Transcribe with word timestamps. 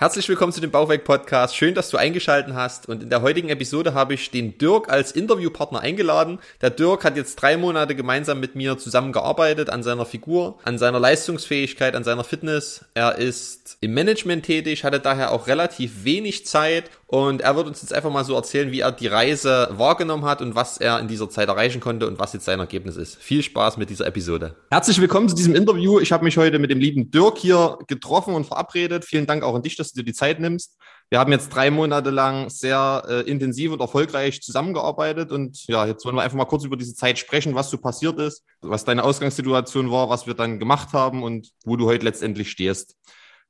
Herzlich 0.00 0.28
willkommen 0.28 0.52
zu 0.52 0.60
dem 0.60 0.70
Bauchweg 0.70 1.02
Podcast. 1.02 1.56
Schön, 1.56 1.74
dass 1.74 1.90
du 1.90 1.96
eingeschalten 1.96 2.54
hast. 2.54 2.88
Und 2.88 3.02
in 3.02 3.10
der 3.10 3.20
heutigen 3.20 3.48
Episode 3.48 3.94
habe 3.94 4.14
ich 4.14 4.30
den 4.30 4.56
Dirk 4.56 4.88
als 4.88 5.10
Interviewpartner 5.10 5.80
eingeladen. 5.80 6.38
Der 6.62 6.70
Dirk 6.70 7.02
hat 7.02 7.16
jetzt 7.16 7.34
drei 7.34 7.56
Monate 7.56 7.96
gemeinsam 7.96 8.38
mit 8.38 8.54
mir 8.54 8.78
zusammengearbeitet 8.78 9.70
an 9.70 9.82
seiner 9.82 10.06
Figur, 10.06 10.56
an 10.62 10.78
seiner 10.78 11.00
Leistungsfähigkeit, 11.00 11.96
an 11.96 12.04
seiner 12.04 12.22
Fitness. 12.22 12.84
Er 12.94 13.16
ist 13.16 13.76
im 13.80 13.92
Management 13.92 14.44
tätig, 14.46 14.84
hatte 14.84 15.00
daher 15.00 15.32
auch 15.32 15.48
relativ 15.48 16.04
wenig 16.04 16.46
Zeit 16.46 16.92
und 17.10 17.40
er 17.40 17.56
wird 17.56 17.66
uns 17.66 17.80
jetzt 17.80 17.94
einfach 17.94 18.10
mal 18.10 18.22
so 18.22 18.34
erzählen, 18.34 18.70
wie 18.70 18.80
er 18.80 18.92
die 18.92 19.06
Reise 19.06 19.68
wahrgenommen 19.72 20.26
hat 20.26 20.42
und 20.42 20.54
was 20.54 20.76
er 20.76 21.00
in 21.00 21.08
dieser 21.08 21.30
Zeit 21.30 21.48
erreichen 21.48 21.80
konnte 21.80 22.06
und 22.06 22.18
was 22.18 22.34
jetzt 22.34 22.44
sein 22.44 22.60
Ergebnis 22.60 22.96
ist. 22.96 23.16
Viel 23.16 23.42
Spaß 23.42 23.78
mit 23.78 23.88
dieser 23.88 24.06
Episode. 24.06 24.56
Herzlich 24.70 25.00
willkommen 25.00 25.26
zu 25.26 25.34
diesem 25.34 25.54
Interview. 25.54 26.00
Ich 26.00 26.12
habe 26.12 26.22
mich 26.22 26.36
heute 26.36 26.58
mit 26.58 26.70
dem 26.70 26.80
lieben 26.80 27.10
Dirk 27.10 27.38
hier 27.38 27.78
getroffen 27.86 28.34
und 28.34 28.44
verabredet. 28.44 29.06
Vielen 29.06 29.24
Dank 29.24 29.42
auch 29.42 29.54
an 29.54 29.62
dich, 29.62 29.74
dass 29.74 29.92
du 29.92 30.00
dir 30.00 30.04
die 30.04 30.12
Zeit 30.12 30.38
nimmst. 30.38 30.76
Wir 31.08 31.18
haben 31.18 31.32
jetzt 31.32 31.48
drei 31.48 31.70
Monate 31.70 32.10
lang 32.10 32.50
sehr 32.50 33.02
äh, 33.08 33.20
intensiv 33.22 33.72
und 33.72 33.80
erfolgreich 33.80 34.42
zusammengearbeitet 34.42 35.32
und 35.32 35.66
ja, 35.66 35.86
jetzt 35.86 36.04
wollen 36.04 36.16
wir 36.16 36.22
einfach 36.22 36.36
mal 36.36 36.44
kurz 36.44 36.64
über 36.64 36.76
diese 36.76 36.94
Zeit 36.94 37.18
sprechen, 37.18 37.54
was 37.54 37.70
so 37.70 37.78
passiert 37.78 38.18
ist, 38.18 38.44
was 38.60 38.84
deine 38.84 39.02
Ausgangssituation 39.02 39.90
war, 39.90 40.10
was 40.10 40.26
wir 40.26 40.34
dann 40.34 40.58
gemacht 40.58 40.92
haben 40.92 41.22
und 41.22 41.52
wo 41.64 41.76
du 41.76 41.86
heute 41.86 42.04
letztendlich 42.04 42.50
stehst 42.50 42.96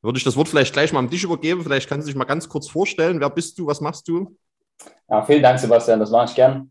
würde 0.03 0.19
ich 0.19 0.25
das 0.25 0.37
Wort 0.37 0.49
vielleicht 0.49 0.73
gleich 0.73 0.93
mal 0.93 1.01
am 1.01 1.11
Tisch 1.11 1.25
übergeben. 1.25 1.63
Vielleicht 1.63 1.89
kannst 1.89 2.07
du 2.07 2.11
dich 2.11 2.19
mal 2.19 2.25
ganz 2.25 2.49
kurz 2.49 2.69
vorstellen. 2.69 3.21
Wer 3.21 3.31
bist 3.31 3.59
du? 3.59 3.67
Was 3.67 3.81
machst 3.81 4.07
du? 4.09 4.37
Ja, 5.09 5.23
vielen 5.23 5.43
Dank, 5.43 5.59
Sebastian. 5.59 6.01
Das 6.01 6.11
mache 6.11 6.27
ich 6.27 6.35
gern. 6.35 6.71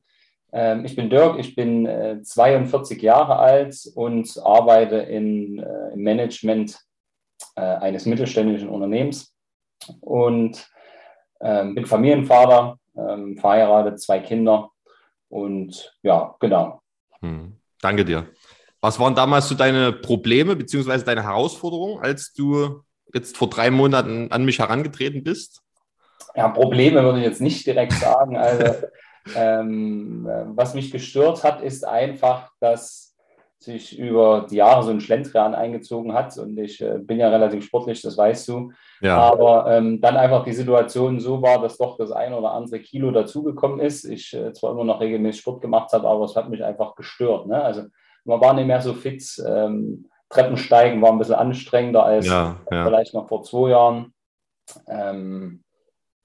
Ähm, 0.53 0.85
ich 0.85 0.95
bin 0.95 1.09
Dirk, 1.09 1.39
ich 1.39 1.55
bin 1.55 2.23
42 2.23 2.97
äh, 2.97 3.05
Jahre 3.05 3.37
alt 3.37 3.77
und 3.95 4.39
arbeite 4.43 4.97
in, 4.97 5.59
äh, 5.59 5.93
im 5.93 6.01
Management 6.01 6.79
äh, 7.55 7.61
eines 7.61 8.05
mittelständischen 8.05 8.69
Unternehmens 8.69 9.33
und 9.99 10.67
ähm, 11.41 11.75
bin 11.75 11.85
Familienvater, 11.85 12.77
ähm, 12.95 13.37
verheiratet, 13.37 13.99
zwei 13.99 14.19
Kinder 14.19 14.71
und 15.29 15.93
ja, 16.01 16.35
genau. 16.39 16.81
Hm. 17.19 17.57
Danke 17.81 18.05
dir. 18.05 18.27
Was 18.81 18.99
waren 18.99 19.15
damals 19.15 19.49
so 19.49 19.55
deine 19.55 19.91
Probleme 19.91 20.55
bzw. 20.55 21.03
deine 21.03 21.23
Herausforderungen, 21.23 21.99
als 21.99 22.33
du 22.33 22.83
jetzt 23.13 23.37
vor 23.37 23.49
drei 23.49 23.71
Monaten 23.71 24.31
an 24.31 24.45
mich 24.45 24.59
herangetreten 24.59 25.23
bist? 25.23 25.61
Ja, 26.35 26.49
Probleme 26.49 27.03
würde 27.03 27.19
ich 27.19 27.25
jetzt 27.25 27.41
nicht 27.41 27.65
direkt 27.65 27.93
sagen. 27.93 28.37
Also, 28.37 28.73
ähm, 29.35 30.27
was 30.55 30.73
mich 30.73 30.91
gestört 30.91 31.43
hat, 31.43 31.61
ist 31.61 31.85
einfach, 31.85 32.51
dass 32.59 33.07
sich 33.59 33.97
über 33.97 34.45
die 34.49 34.57
Jahre 34.57 34.83
so 34.83 34.91
ein 34.91 35.01
Schlendrian 35.01 35.55
eingezogen 35.55 36.13
hat. 36.13 36.37
Und 36.37 36.57
ich 36.57 36.81
äh, 36.81 36.99
bin 36.99 37.19
ja 37.19 37.29
relativ 37.29 37.65
sportlich, 37.65 38.01
das 38.01 38.17
weißt 38.17 38.47
du. 38.49 38.71
Ja. 39.01 39.17
Aber 39.17 39.65
ähm, 39.71 39.99
dann 39.99 40.15
einfach 40.15 40.43
die 40.43 40.53
Situation 40.53 41.19
so 41.19 41.41
war, 41.41 41.61
dass 41.61 41.77
doch 41.77 41.97
das 41.97 42.11
ein 42.11 42.33
oder 42.33 42.51
andere 42.51 42.79
Kilo 42.79 43.11
dazugekommen 43.11 43.79
ist. 43.79 44.05
Ich 44.05 44.33
äh, 44.33 44.53
zwar 44.53 44.71
immer 44.71 44.83
noch 44.83 45.01
regelmäßig 45.01 45.41
Sport 45.41 45.61
gemacht 45.61 45.91
habe, 45.91 46.07
aber 46.07 46.25
es 46.25 46.35
hat 46.35 46.49
mich 46.49 46.63
einfach 46.63 46.95
gestört. 46.95 47.47
Ne? 47.47 47.61
Also 47.61 47.83
man 48.25 48.41
war 48.41 48.53
nicht 48.53 48.67
mehr 48.67 48.81
so 48.81 48.93
fit. 48.93 49.23
Ähm, 49.45 50.05
Treppensteigen 50.29 51.01
war 51.01 51.11
ein 51.11 51.17
bisschen 51.17 51.35
anstrengender 51.35 52.03
als 52.03 52.27
ja, 52.27 52.57
ja. 52.71 52.85
vielleicht 52.85 53.13
noch 53.13 53.27
vor 53.27 53.43
zwei 53.43 53.69
Jahren. 53.69 54.13
Ähm, 54.87 55.63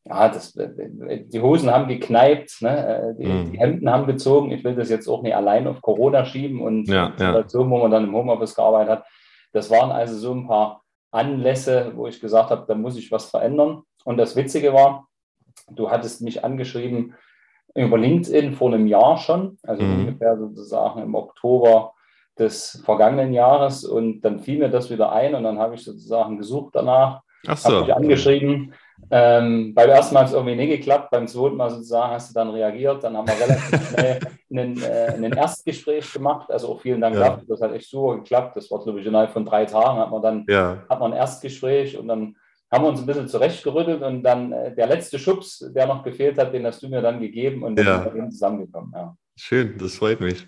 ja, 0.04 0.28
das, 0.28 0.52
die 0.54 1.40
Hosen 1.40 1.70
haben 1.70 1.86
gekneipt, 1.86 2.56
ne? 2.60 3.14
die, 3.18 3.26
mhm. 3.26 3.52
die, 3.52 3.58
Hemden 3.58 3.88
haben 3.88 4.06
gezogen. 4.06 4.50
Ich 4.50 4.64
will 4.64 4.74
das 4.74 4.90
jetzt 4.90 5.06
auch 5.06 5.22
nicht 5.22 5.36
allein 5.36 5.68
auf 5.68 5.80
Corona 5.80 6.24
schieben 6.24 6.60
und 6.60 6.88
ja, 6.88 7.10
die 7.10 7.22
Situation, 7.24 7.70
wo 7.70 7.78
man 7.78 7.92
dann 7.92 8.04
im 8.04 8.14
Homeoffice 8.14 8.56
gearbeitet 8.56 8.90
hat. 8.90 9.06
Das 9.52 9.70
waren 9.70 9.92
also 9.92 10.16
so 10.16 10.34
ein 10.34 10.48
paar 10.48 10.82
Anlässe, 11.12 11.92
wo 11.94 12.08
ich 12.08 12.20
gesagt 12.20 12.50
habe, 12.50 12.64
da 12.66 12.74
muss 12.74 12.96
ich 12.96 13.12
was 13.12 13.30
verändern. 13.30 13.82
Und 14.04 14.16
das 14.16 14.34
Witzige 14.34 14.72
war, 14.72 15.06
du 15.70 15.90
hattest 15.90 16.22
mich 16.22 16.44
angeschrieben 16.44 17.14
über 17.74 17.96
LinkedIn 17.96 18.54
vor 18.54 18.72
einem 18.72 18.86
Jahr 18.86 19.18
schon, 19.18 19.58
also 19.62 19.82
mhm. 19.82 20.00
ungefähr 20.00 20.36
sozusagen 20.36 21.00
im 21.00 21.14
Oktober 21.14 21.91
des 22.38 22.82
vergangenen 22.84 23.32
Jahres 23.32 23.84
und 23.84 24.22
dann 24.22 24.40
fiel 24.40 24.58
mir 24.58 24.70
das 24.70 24.90
wieder 24.90 25.12
ein 25.12 25.34
und 25.34 25.44
dann 25.44 25.58
habe 25.58 25.74
ich 25.74 25.84
sozusagen 25.84 26.38
gesucht 26.38 26.74
danach, 26.74 27.20
Ach 27.46 27.56
so. 27.56 27.70
habe 27.70 27.84
dich 27.84 27.94
angeschrieben. 27.94 28.74
Ähm, 29.10 29.74
beim 29.74 29.90
ersten 29.90 30.14
Mal 30.14 30.20
hat 30.20 30.28
es 30.28 30.34
irgendwie 30.34 30.54
nicht 30.54 30.70
geklappt, 30.70 31.10
beim 31.10 31.26
zweiten 31.26 31.56
Mal 31.56 31.70
sozusagen 31.70 32.12
hast 32.12 32.30
du 32.30 32.34
dann 32.34 32.50
reagiert, 32.50 33.02
dann 33.02 33.16
haben 33.16 33.26
wir 33.26 33.34
relativ 33.34 33.88
schnell 33.94 34.20
einen, 34.50 34.82
äh, 34.82 35.12
einen 35.14 35.32
Erstgespräch 35.32 36.12
gemacht, 36.12 36.50
also 36.50 36.68
auch 36.68 36.80
vielen 36.80 37.00
Dank 37.00 37.16
ja. 37.16 37.30
dafür, 37.30 37.44
das 37.48 37.60
hat 37.60 37.72
echt 37.72 37.90
super 37.90 38.16
geklappt, 38.18 38.56
das 38.56 38.70
war 38.70 38.82
glaube 38.82 39.00
ich 39.00 39.06
innerhalb 39.06 39.32
von 39.32 39.44
drei 39.44 39.64
Tagen 39.64 39.98
hat 39.98 40.10
man 40.10 40.22
dann 40.22 40.44
ja. 40.48 40.84
hat 40.88 41.00
man 41.00 41.12
ein 41.12 41.18
Erstgespräch 41.18 41.98
und 41.98 42.06
dann 42.08 42.36
haben 42.70 42.84
wir 42.84 42.88
uns 42.88 43.00
ein 43.00 43.06
bisschen 43.06 43.28
zurechtgerüttelt 43.28 44.02
und 44.02 44.22
dann 44.22 44.52
äh, 44.52 44.74
der 44.74 44.86
letzte 44.86 45.18
Schubs, 45.18 45.58
der 45.74 45.86
noch 45.86 46.02
gefehlt 46.02 46.38
hat, 46.38 46.54
den 46.54 46.64
hast 46.64 46.82
du 46.82 46.88
mir 46.88 47.02
dann 47.02 47.20
gegeben 47.20 47.64
und 47.64 47.76
dann 47.76 47.86
ja. 47.86 48.02
sind 48.02 48.14
wir 48.14 48.30
zusammengekommen. 48.30 48.92
Ja. 48.94 49.16
Schön, 49.36 49.76
das 49.78 49.96
freut 49.96 50.20
mich. 50.20 50.46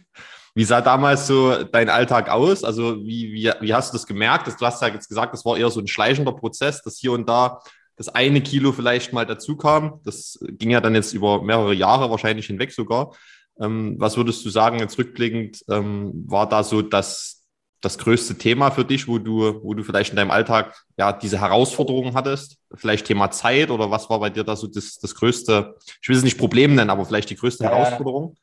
Wie 0.55 0.65
sah 0.65 0.81
damals 0.81 1.27
so 1.27 1.65
dein 1.65 1.89
Alltag 1.89 2.31
aus? 2.31 2.63
Also 2.63 2.97
wie, 2.99 3.33
wie, 3.33 3.51
wie 3.61 3.75
hast 3.75 3.93
du 3.93 3.97
das 3.97 4.07
gemerkt? 4.07 4.49
Du 4.49 4.65
hast 4.65 4.81
ja 4.83 4.89
jetzt 4.89 5.09
gesagt, 5.09 5.35
das 5.35 5.45
war 5.45 5.57
eher 5.57 5.71
so 5.71 5.81
ein 5.81 5.89
schleichender 5.89 6.33
Prozess, 6.33 6.83
dass 6.83 6.97
hier 6.99 7.13
und 7.13 7.29
da 7.29 7.61
das 7.97 8.09
eine 8.09 8.41
Kilo 8.41 8.73
vielleicht 8.73 9.13
mal 9.13 9.27
dazu 9.27 9.57
kam. 9.57 10.01
Das 10.05 10.39
ging 10.43 10.71
ja 10.71 10.81
dann 10.81 10.95
jetzt 10.95 11.13
über 11.13 11.43
mehrere 11.43 11.75
Jahre 11.75 12.11
wahrscheinlich 12.11 12.47
hinweg 12.47 12.73
sogar. 12.73 13.15
Ähm, 13.61 13.97
was 13.99 14.17
würdest 14.17 14.45
du 14.45 14.51
sagen, 14.51 14.79
jetzt 14.81 14.99
rückblickend, 14.99 15.65
ähm, 15.69 16.25
war 16.27 16.49
da 16.49 16.65
so 16.65 16.83
das, 16.83 17.45
das 17.81 17.99
größte 17.99 18.37
Thema 18.37 18.71
für 18.71 18.85
dich, 18.85 19.07
wo 19.07 19.19
du, 19.19 19.63
wo 19.63 19.75
du 19.75 19.85
vielleicht 19.85 20.11
in 20.11 20.17
deinem 20.17 20.31
Alltag 20.31 20.75
ja 20.97 21.13
diese 21.13 21.41
Herausforderungen 21.41 22.15
hattest? 22.15 22.59
Vielleicht 22.75 23.07
Thema 23.07 23.31
Zeit 23.31 23.71
oder 23.71 23.91
was 23.91 24.11
war 24.11 24.19
bei 24.19 24.31
dir 24.31 24.43
da 24.43 24.57
so 24.57 24.67
das, 24.67 24.99
das 24.99 25.15
größte, 25.15 25.77
ich 26.03 26.09
will 26.09 26.17
es 26.17 26.25
nicht 26.25 26.39
Problem 26.39 26.75
nennen, 26.75 26.91
aber 26.91 27.05
vielleicht 27.05 27.31
die 27.31 27.37
größte 27.37 27.65
ja, 27.65 27.71
Herausforderung? 27.71 28.37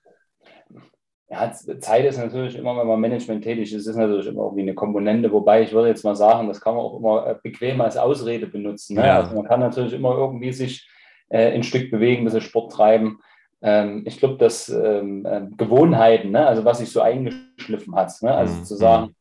Ja, 1.31 1.49
Zeit 1.51 2.03
ist 2.05 2.17
natürlich 2.17 2.57
immer, 2.57 2.77
wenn 2.77 2.87
man 2.87 2.99
Management 2.99 3.41
tätig 3.41 3.73
ist, 3.73 3.87
ist 3.87 3.95
natürlich 3.95 4.27
immer 4.27 4.43
irgendwie 4.43 4.63
eine 4.63 4.73
Komponente, 4.73 5.31
wobei 5.31 5.61
ich 5.61 5.71
würde 5.71 5.87
jetzt 5.87 6.03
mal 6.03 6.15
sagen, 6.15 6.49
das 6.49 6.59
kann 6.59 6.75
man 6.75 6.83
auch 6.83 6.97
immer 6.97 7.25
äh, 7.25 7.35
bequem 7.41 7.79
als 7.79 7.95
Ausrede 7.95 8.47
benutzen. 8.47 8.97
Ne? 8.97 9.07
Ja. 9.07 9.21
Also 9.21 9.35
man 9.35 9.45
kann 9.45 9.61
natürlich 9.61 9.93
immer 9.93 10.13
irgendwie 10.13 10.51
sich 10.51 10.89
äh, 11.29 11.53
ein 11.53 11.63
Stück 11.63 11.89
bewegen, 11.89 12.23
ein 12.23 12.25
bisschen 12.25 12.41
Sport 12.41 12.73
treiben. 12.73 13.21
Ähm, 13.61 14.03
ich 14.05 14.19
glaube, 14.19 14.35
dass 14.39 14.67
ähm, 14.67 15.25
äh, 15.25 15.43
Gewohnheiten, 15.55 16.31
ne? 16.31 16.45
also 16.45 16.65
was 16.65 16.79
sich 16.79 16.91
so 16.91 16.99
eingeschliffen 16.99 17.95
hat, 17.95 18.11
ne? 18.21 18.35
also 18.35 18.53
mhm. 18.53 18.65
zu 18.65 18.75
sagen, 18.75 19.15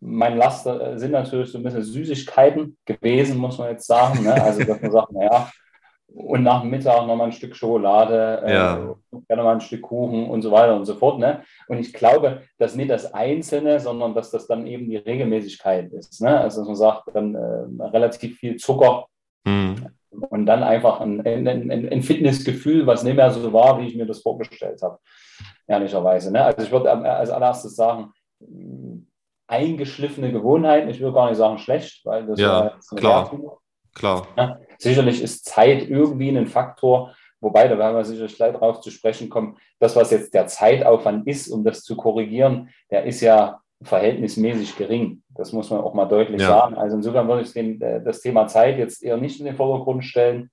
mein 0.00 0.36
Laster 0.36 0.92
äh, 0.92 0.98
sind 0.98 1.12
natürlich 1.12 1.50
so 1.50 1.56
ein 1.56 1.64
bisschen 1.64 1.82
Süßigkeiten 1.82 2.76
gewesen, 2.84 3.38
muss 3.38 3.56
man 3.56 3.70
jetzt 3.70 3.86
sagen. 3.86 4.24
Ne? 4.24 4.34
Also, 4.34 4.62
dass 4.62 4.82
man 4.82 4.92
sagt, 4.92 5.12
naja, 5.12 5.50
und 6.14 6.42
nach 6.42 6.62
dem 6.62 6.70
Mittag 6.70 7.06
nochmal 7.06 7.28
ein 7.28 7.32
Stück 7.32 7.54
Schokolade, 7.56 8.42
äh, 8.44 8.54
ja. 8.54 8.76
äh, 8.78 9.18
gerne 9.28 9.42
mal 9.42 9.54
ein 9.54 9.60
Stück 9.60 9.82
Kuchen 9.82 10.28
und 10.30 10.42
so 10.42 10.50
weiter 10.50 10.74
und 10.74 10.84
so 10.84 10.94
fort. 10.94 11.18
Ne? 11.18 11.42
Und 11.68 11.78
ich 11.78 11.92
glaube, 11.92 12.42
dass 12.58 12.74
nicht 12.74 12.90
das 12.90 13.12
Einzelne, 13.12 13.80
sondern 13.80 14.14
dass 14.14 14.30
das 14.30 14.46
dann 14.46 14.66
eben 14.66 14.88
die 14.88 14.96
Regelmäßigkeit 14.96 15.92
ist. 15.92 16.20
Ne? 16.20 16.38
Also 16.40 16.60
dass 16.60 16.68
man 16.68 16.76
sagt, 16.76 17.14
dann 17.14 17.34
äh, 17.34 17.84
relativ 17.84 18.38
viel 18.38 18.56
Zucker 18.56 19.06
mhm. 19.44 19.88
und 20.10 20.46
dann 20.46 20.62
einfach 20.62 21.00
ein, 21.00 21.26
ein, 21.26 21.46
ein, 21.46 21.70
ein, 21.70 22.02
Fitnessgefühl, 22.02 22.86
was 22.86 23.02
nicht 23.02 23.16
mehr 23.16 23.30
so 23.30 23.52
war, 23.52 23.80
wie 23.80 23.88
ich 23.88 23.96
mir 23.96 24.06
das 24.06 24.22
vorgestellt 24.22 24.80
habe. 24.82 24.98
Ehrlicherweise. 25.66 26.32
Ne? 26.32 26.44
Also 26.44 26.62
ich 26.62 26.70
würde 26.70 26.90
als 26.90 27.30
allererstes 27.30 27.74
sagen, 27.74 28.12
eingeschliffene 29.48 30.32
Gewohnheiten. 30.32 30.88
Ich 30.88 31.00
würde 31.00 31.14
gar 31.14 31.28
nicht 31.28 31.38
sagen 31.38 31.58
schlecht, 31.58 32.04
weil 32.04 32.26
das 32.26 32.38
ja, 32.38 32.78
klar. 32.96 33.30
Klar. 33.94 34.26
Ja, 34.36 34.58
sicherlich 34.78 35.22
ist 35.22 35.44
Zeit 35.44 35.88
irgendwie 35.88 36.28
ein 36.28 36.46
Faktor, 36.46 37.14
wobei, 37.40 37.68
da 37.68 37.78
werden 37.78 37.96
wir 37.96 38.04
sicherlich 38.04 38.36
gleich 38.36 38.52
darauf 38.52 38.80
zu 38.80 38.90
sprechen 38.90 39.28
kommen, 39.28 39.56
das, 39.78 39.96
was 39.96 40.10
jetzt 40.10 40.34
der 40.34 40.46
Zeitaufwand 40.46 41.26
ist, 41.26 41.48
um 41.48 41.64
das 41.64 41.82
zu 41.82 41.96
korrigieren, 41.96 42.70
der 42.90 43.04
ist 43.04 43.20
ja 43.20 43.60
verhältnismäßig 43.82 44.76
gering. 44.76 45.22
Das 45.34 45.52
muss 45.52 45.70
man 45.70 45.80
auch 45.80 45.94
mal 45.94 46.06
deutlich 46.06 46.40
ja. 46.40 46.48
sagen. 46.48 46.76
Also 46.76 46.96
insofern 46.96 47.28
würde 47.28 47.42
ich 47.42 47.52
den, 47.52 47.80
äh, 47.80 48.02
das 48.02 48.20
Thema 48.20 48.46
Zeit 48.46 48.78
jetzt 48.78 49.02
eher 49.02 49.18
nicht 49.18 49.38
in 49.38 49.46
den 49.46 49.56
Vordergrund 49.56 50.04
stellen. 50.04 50.50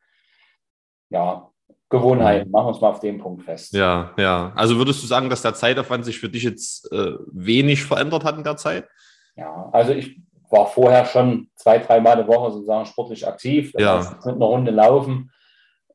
Ja, 1.09 1.49
Gewohnheiten, 1.89 2.49
machen 2.49 2.65
wir 2.65 2.69
uns 2.69 2.81
mal 2.81 2.89
auf 2.89 2.99
den 2.99 3.19
Punkt 3.19 3.43
fest. 3.43 3.73
Ja, 3.73 4.13
ja. 4.17 4.51
Also 4.55 4.77
würdest 4.77 5.03
du 5.03 5.07
sagen, 5.07 5.29
dass 5.29 5.43
der 5.43 5.53
Zeitaufwand 5.53 6.03
sich 6.03 6.19
für 6.19 6.27
dich 6.27 6.43
jetzt 6.43 6.91
äh, 6.91 7.13
wenig 7.31 7.83
verändert 7.83 8.23
hat 8.23 8.35
in 8.35 8.43
der 8.43 8.57
Zeit? 8.57 8.87
Ja, 9.35 9.69
also 9.71 9.93
ich 9.93 10.19
war 10.53 10.67
vorher 10.67 11.05
schon 11.05 11.49
zwei, 11.55 11.79
drei 11.79 11.99
Mal 11.99 12.23
die 12.23 12.27
Woche 12.27 12.51
sozusagen 12.51 12.85
sportlich 12.85 13.27
aktiv. 13.27 13.73
ja. 13.77 13.99
mit 14.23 14.35
einer 14.35 14.45
Runde 14.45 14.71
laufen. 14.71 15.31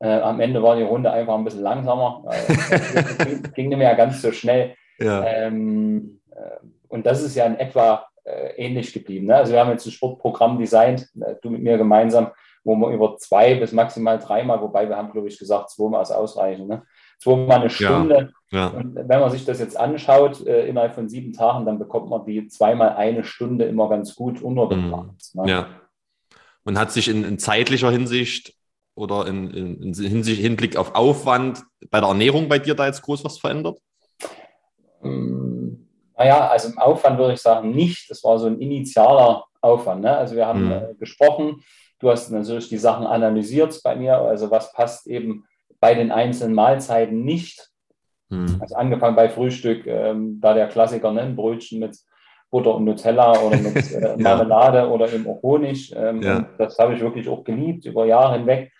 Äh, 0.00 0.20
am 0.20 0.40
Ende 0.40 0.62
war 0.62 0.76
die 0.76 0.82
Runde 0.82 1.10
einfach 1.10 1.34
ein 1.34 1.44
bisschen 1.44 1.62
langsamer. 1.62 2.24
ging, 3.24 3.42
ging 3.54 3.68
nicht 3.68 3.78
mehr 3.78 3.94
ganz 3.94 4.20
so 4.20 4.32
schnell. 4.32 4.74
Ja. 4.98 5.24
Ähm, 5.24 6.20
äh, 6.30 6.66
und 6.88 7.06
das 7.06 7.22
ist 7.22 7.36
ja 7.36 7.46
in 7.46 7.58
etwa 7.58 8.06
äh, 8.24 8.54
ähnlich 8.56 8.92
geblieben. 8.92 9.26
Ne? 9.26 9.36
Also 9.36 9.52
wir 9.52 9.60
haben 9.60 9.70
jetzt 9.70 9.86
ein 9.86 9.92
Sportprogramm 9.92 10.58
designt, 10.58 11.08
äh, 11.20 11.36
du 11.40 11.50
mit 11.50 11.62
mir 11.62 11.78
gemeinsam, 11.78 12.30
wo 12.68 12.76
wir 12.76 12.90
über 12.90 13.16
zwei 13.16 13.54
bis 13.54 13.72
maximal 13.72 14.18
dreimal, 14.18 14.60
wobei 14.60 14.88
wir 14.88 14.96
haben, 14.96 15.10
glaube 15.10 15.28
ich, 15.28 15.38
gesagt, 15.38 15.70
zweimal 15.70 16.02
ist 16.02 16.10
ausreichend. 16.10 16.68
Ne? 16.68 16.82
Zweimal 17.18 17.60
eine 17.60 17.70
Stunde. 17.70 18.32
Ja, 18.50 18.58
ja. 18.58 18.66
Und 18.68 18.94
wenn 18.94 19.20
man 19.20 19.30
sich 19.30 19.46
das 19.46 19.58
jetzt 19.58 19.76
anschaut, 19.78 20.46
äh, 20.46 20.66
innerhalb 20.66 20.94
von 20.94 21.08
sieben 21.08 21.32
Tagen, 21.32 21.64
dann 21.64 21.78
bekommt 21.78 22.10
man 22.10 22.26
die 22.26 22.46
zweimal 22.48 22.90
eine 22.90 23.24
Stunde 23.24 23.64
immer 23.64 23.88
ganz 23.88 24.14
gut 24.14 24.42
untergebracht. 24.42 25.14
Mhm. 25.32 25.42
Ne? 25.42 25.50
Ja. 25.50 25.66
Und 26.64 26.78
hat 26.78 26.92
sich 26.92 27.08
in, 27.08 27.24
in 27.24 27.38
zeitlicher 27.38 27.90
Hinsicht 27.90 28.54
oder 28.94 29.26
in, 29.26 29.50
in, 29.50 29.82
in 29.82 29.94
Hinsicht, 29.94 30.42
Hinblick 30.42 30.76
auf 30.76 30.94
Aufwand 30.94 31.62
bei 31.90 32.00
der 32.00 32.10
Ernährung 32.10 32.50
bei 32.50 32.58
dir 32.58 32.74
da 32.74 32.84
jetzt 32.84 33.00
groß 33.00 33.24
was 33.24 33.38
verändert? 33.38 33.78
Ähm, 35.02 35.88
naja, 36.18 36.48
also 36.48 36.68
im 36.68 36.78
Aufwand 36.78 37.18
würde 37.18 37.32
ich 37.32 37.40
sagen 37.40 37.70
nicht. 37.70 38.10
Das 38.10 38.22
war 38.24 38.38
so 38.38 38.46
ein 38.46 38.60
initialer 38.60 39.44
Aufwand. 39.62 40.02
Ne? 40.02 40.14
Also 40.14 40.36
wir 40.36 40.46
haben 40.46 40.66
mhm. 40.66 40.72
äh, 40.72 40.94
gesprochen, 40.98 41.62
du 41.98 42.10
hast 42.10 42.30
natürlich 42.30 42.68
die 42.68 42.78
Sachen 42.78 43.06
analysiert 43.06 43.80
bei 43.82 43.96
mir, 43.96 44.18
also 44.18 44.50
was 44.50 44.72
passt 44.72 45.06
eben 45.06 45.44
bei 45.80 45.94
den 45.94 46.10
einzelnen 46.10 46.54
Mahlzeiten 46.54 47.24
nicht. 47.24 47.70
Mhm. 48.28 48.58
Also 48.60 48.74
angefangen 48.74 49.16
bei 49.16 49.28
Frühstück, 49.28 49.86
ähm, 49.86 50.40
da 50.40 50.54
der 50.54 50.68
Klassiker, 50.68 51.12
ne? 51.12 51.32
Brötchen 51.34 51.80
mit 51.80 51.96
Butter 52.50 52.74
und 52.74 52.84
Nutella 52.84 53.38
oder 53.40 53.56
mit 53.58 53.76
äh, 53.92 54.16
Marmelade 54.16 54.78
ja. 54.78 54.88
oder 54.88 55.12
eben 55.12 55.26
auch 55.26 55.42
Honig. 55.42 55.94
Ähm, 55.96 56.22
ja. 56.22 56.48
Das 56.58 56.78
habe 56.78 56.94
ich 56.94 57.00
wirklich 57.00 57.28
auch 57.28 57.44
geliebt 57.44 57.84
über 57.84 58.06
Jahre 58.06 58.38
hinweg. 58.38 58.72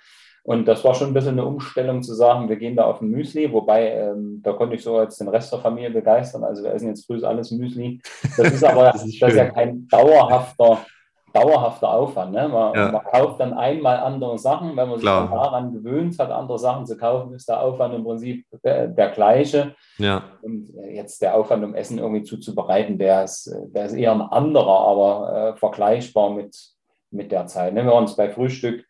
Und 0.48 0.66
das 0.66 0.82
war 0.82 0.94
schon 0.94 1.08
ein 1.08 1.14
bisschen 1.14 1.32
eine 1.32 1.44
Umstellung 1.44 2.02
zu 2.02 2.14
sagen, 2.14 2.48
wir 2.48 2.56
gehen 2.56 2.74
da 2.74 2.84
auf 2.84 3.02
ein 3.02 3.10
Müsli, 3.10 3.52
wobei 3.52 3.92
ähm, 3.92 4.40
da 4.42 4.54
konnte 4.54 4.76
ich 4.76 4.82
so 4.82 4.96
als 4.96 5.18
den 5.18 5.28
Rest 5.28 5.52
der 5.52 5.58
Familie 5.58 5.90
begeistern. 5.90 6.42
Also 6.42 6.62
wir 6.62 6.72
essen 6.72 6.88
jetzt 6.88 7.04
früh 7.04 7.22
alles 7.22 7.50
Müsli. 7.50 8.00
Das 8.34 8.52
ist 8.54 8.64
aber 8.64 8.84
das 8.92 9.04
ist, 9.04 9.20
das 9.20 9.32
ist 9.32 9.36
ja 9.36 9.50
kein 9.50 9.86
dauerhafter, 9.88 10.86
dauerhafter 11.40 11.92
Aufwand. 11.92 12.32
Ne? 12.32 12.48
Man, 12.48 12.74
ja. 12.74 12.92
man, 12.92 13.02
kauft 13.04 13.40
dann 13.40 13.54
einmal 13.54 13.98
andere 13.98 14.38
Sachen, 14.38 14.76
wenn 14.76 14.88
man 14.88 14.98
sich 14.98 15.08
dann 15.08 15.30
daran 15.30 15.72
gewöhnt 15.72 16.18
hat, 16.18 16.30
andere 16.30 16.58
Sachen 16.58 16.86
zu 16.86 16.96
kaufen, 16.96 17.34
ist 17.34 17.48
der 17.48 17.60
Aufwand 17.60 17.94
im 17.94 18.04
Prinzip 18.04 18.46
der, 18.64 18.88
der 18.88 19.10
gleiche. 19.10 19.74
Ja. 19.98 20.24
Und 20.42 20.74
äh, 20.76 20.94
jetzt 20.94 21.22
der 21.22 21.34
Aufwand, 21.34 21.64
um 21.64 21.74
Essen 21.74 21.98
irgendwie 21.98 22.22
zuzubereiten, 22.22 22.98
der 22.98 23.24
ist, 23.24 23.52
der 23.74 23.86
ist 23.86 23.94
eher 23.94 24.12
ein 24.12 24.22
anderer, 24.22 24.80
aber 24.86 25.54
äh, 25.54 25.56
vergleichbar 25.56 26.30
mit, 26.30 26.56
mit 27.10 27.32
der 27.32 27.46
Zeit. 27.46 27.74
Nehmen 27.74 27.88
wir 27.88 27.94
uns 27.94 28.16
bei 28.16 28.28
Frühstück 28.28 28.84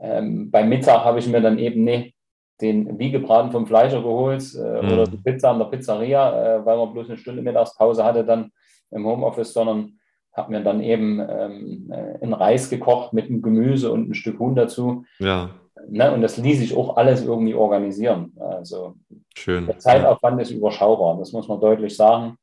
ähm, 0.00 0.50
beim 0.50 0.68
Mittag 0.68 1.04
habe 1.04 1.18
ich 1.18 1.26
mir 1.26 1.40
dann 1.40 1.58
eben 1.58 1.84
nicht 1.84 2.14
den 2.60 2.98
Wiegebraten 2.98 3.50
vom 3.50 3.66
Fleischer 3.66 4.02
geholt 4.02 4.42
äh, 4.54 4.82
mhm. 4.82 4.92
oder 4.92 5.04
die 5.06 5.16
Pizza 5.16 5.50
an 5.50 5.58
der 5.58 5.66
Pizzeria, 5.66 6.58
äh, 6.58 6.66
weil 6.66 6.76
man 6.76 6.92
bloß 6.92 7.08
eine 7.08 7.18
Stunde 7.18 7.42
Mittagspause 7.42 8.04
hatte 8.04 8.24
dann 8.24 8.50
im 8.90 9.06
Homeoffice, 9.06 9.52
sondern 9.52 9.98
habe 10.34 10.52
mir 10.52 10.62
dann 10.62 10.82
eben 10.82 11.20
ähm, 11.20 11.90
äh, 11.90 12.22
einen 12.22 12.34
Reis 12.34 12.68
gekocht 12.70 13.12
mit 13.12 13.26
einem 13.26 13.42
Gemüse 13.42 13.92
und 13.92 14.10
ein 14.10 14.14
Stück 14.14 14.38
Huhn 14.38 14.54
dazu. 14.54 15.04
Ja. 15.18 15.50
Ne, 15.88 16.12
und 16.12 16.22
das 16.22 16.38
ließ 16.38 16.58
sich 16.58 16.76
auch 16.76 16.96
alles 16.96 17.24
irgendwie 17.24 17.54
organisieren. 17.54 18.32
Also 18.38 18.94
Schön. 19.34 19.66
der 19.66 19.78
Zeitaufwand 19.78 20.38
ja. 20.38 20.42
ist 20.42 20.50
überschaubar, 20.50 21.18
das 21.18 21.32
muss 21.32 21.46
man 21.48 21.60
deutlich 21.60 21.94
sagen. 21.94 22.36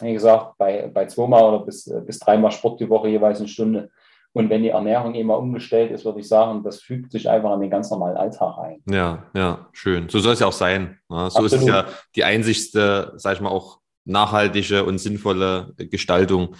Wie 0.00 0.12
gesagt, 0.12 0.58
bei, 0.58 0.90
bei 0.92 1.06
zweimal 1.06 1.44
oder 1.44 1.64
bis, 1.64 1.92
bis 2.06 2.18
dreimal 2.18 2.50
Sport 2.50 2.80
die 2.80 2.88
Woche 2.88 3.08
jeweils 3.08 3.38
eine 3.38 3.48
Stunde 3.48 3.90
und 4.34 4.48
wenn 4.48 4.62
die 4.62 4.70
Ernährung 4.70 5.14
immer 5.14 5.38
umgestellt 5.38 5.90
ist, 5.90 6.04
würde 6.04 6.20
ich 6.20 6.28
sagen, 6.28 6.62
das 6.62 6.80
fügt 6.80 7.12
sich 7.12 7.28
einfach 7.28 7.50
an 7.50 7.60
den 7.60 7.70
ganz 7.70 7.90
normalen 7.90 8.16
Alltag 8.16 8.58
ein. 8.58 8.82
Ja, 8.88 9.24
ja, 9.34 9.68
schön. 9.72 10.08
So 10.08 10.20
soll 10.20 10.32
es 10.32 10.40
ja 10.40 10.46
auch 10.46 10.52
sein. 10.52 10.98
Ja, 11.10 11.28
so 11.28 11.40
Absolut. 11.40 11.52
ist 11.52 11.60
es 11.60 11.66
ja 11.66 11.84
die 12.16 12.24
einzigste, 12.24 13.12
sag 13.16 13.34
ich 13.34 13.40
mal, 13.42 13.50
auch 13.50 13.80
nachhaltige 14.04 14.84
und 14.84 14.98
sinnvolle 14.98 15.74
Gestaltung, 15.76 16.56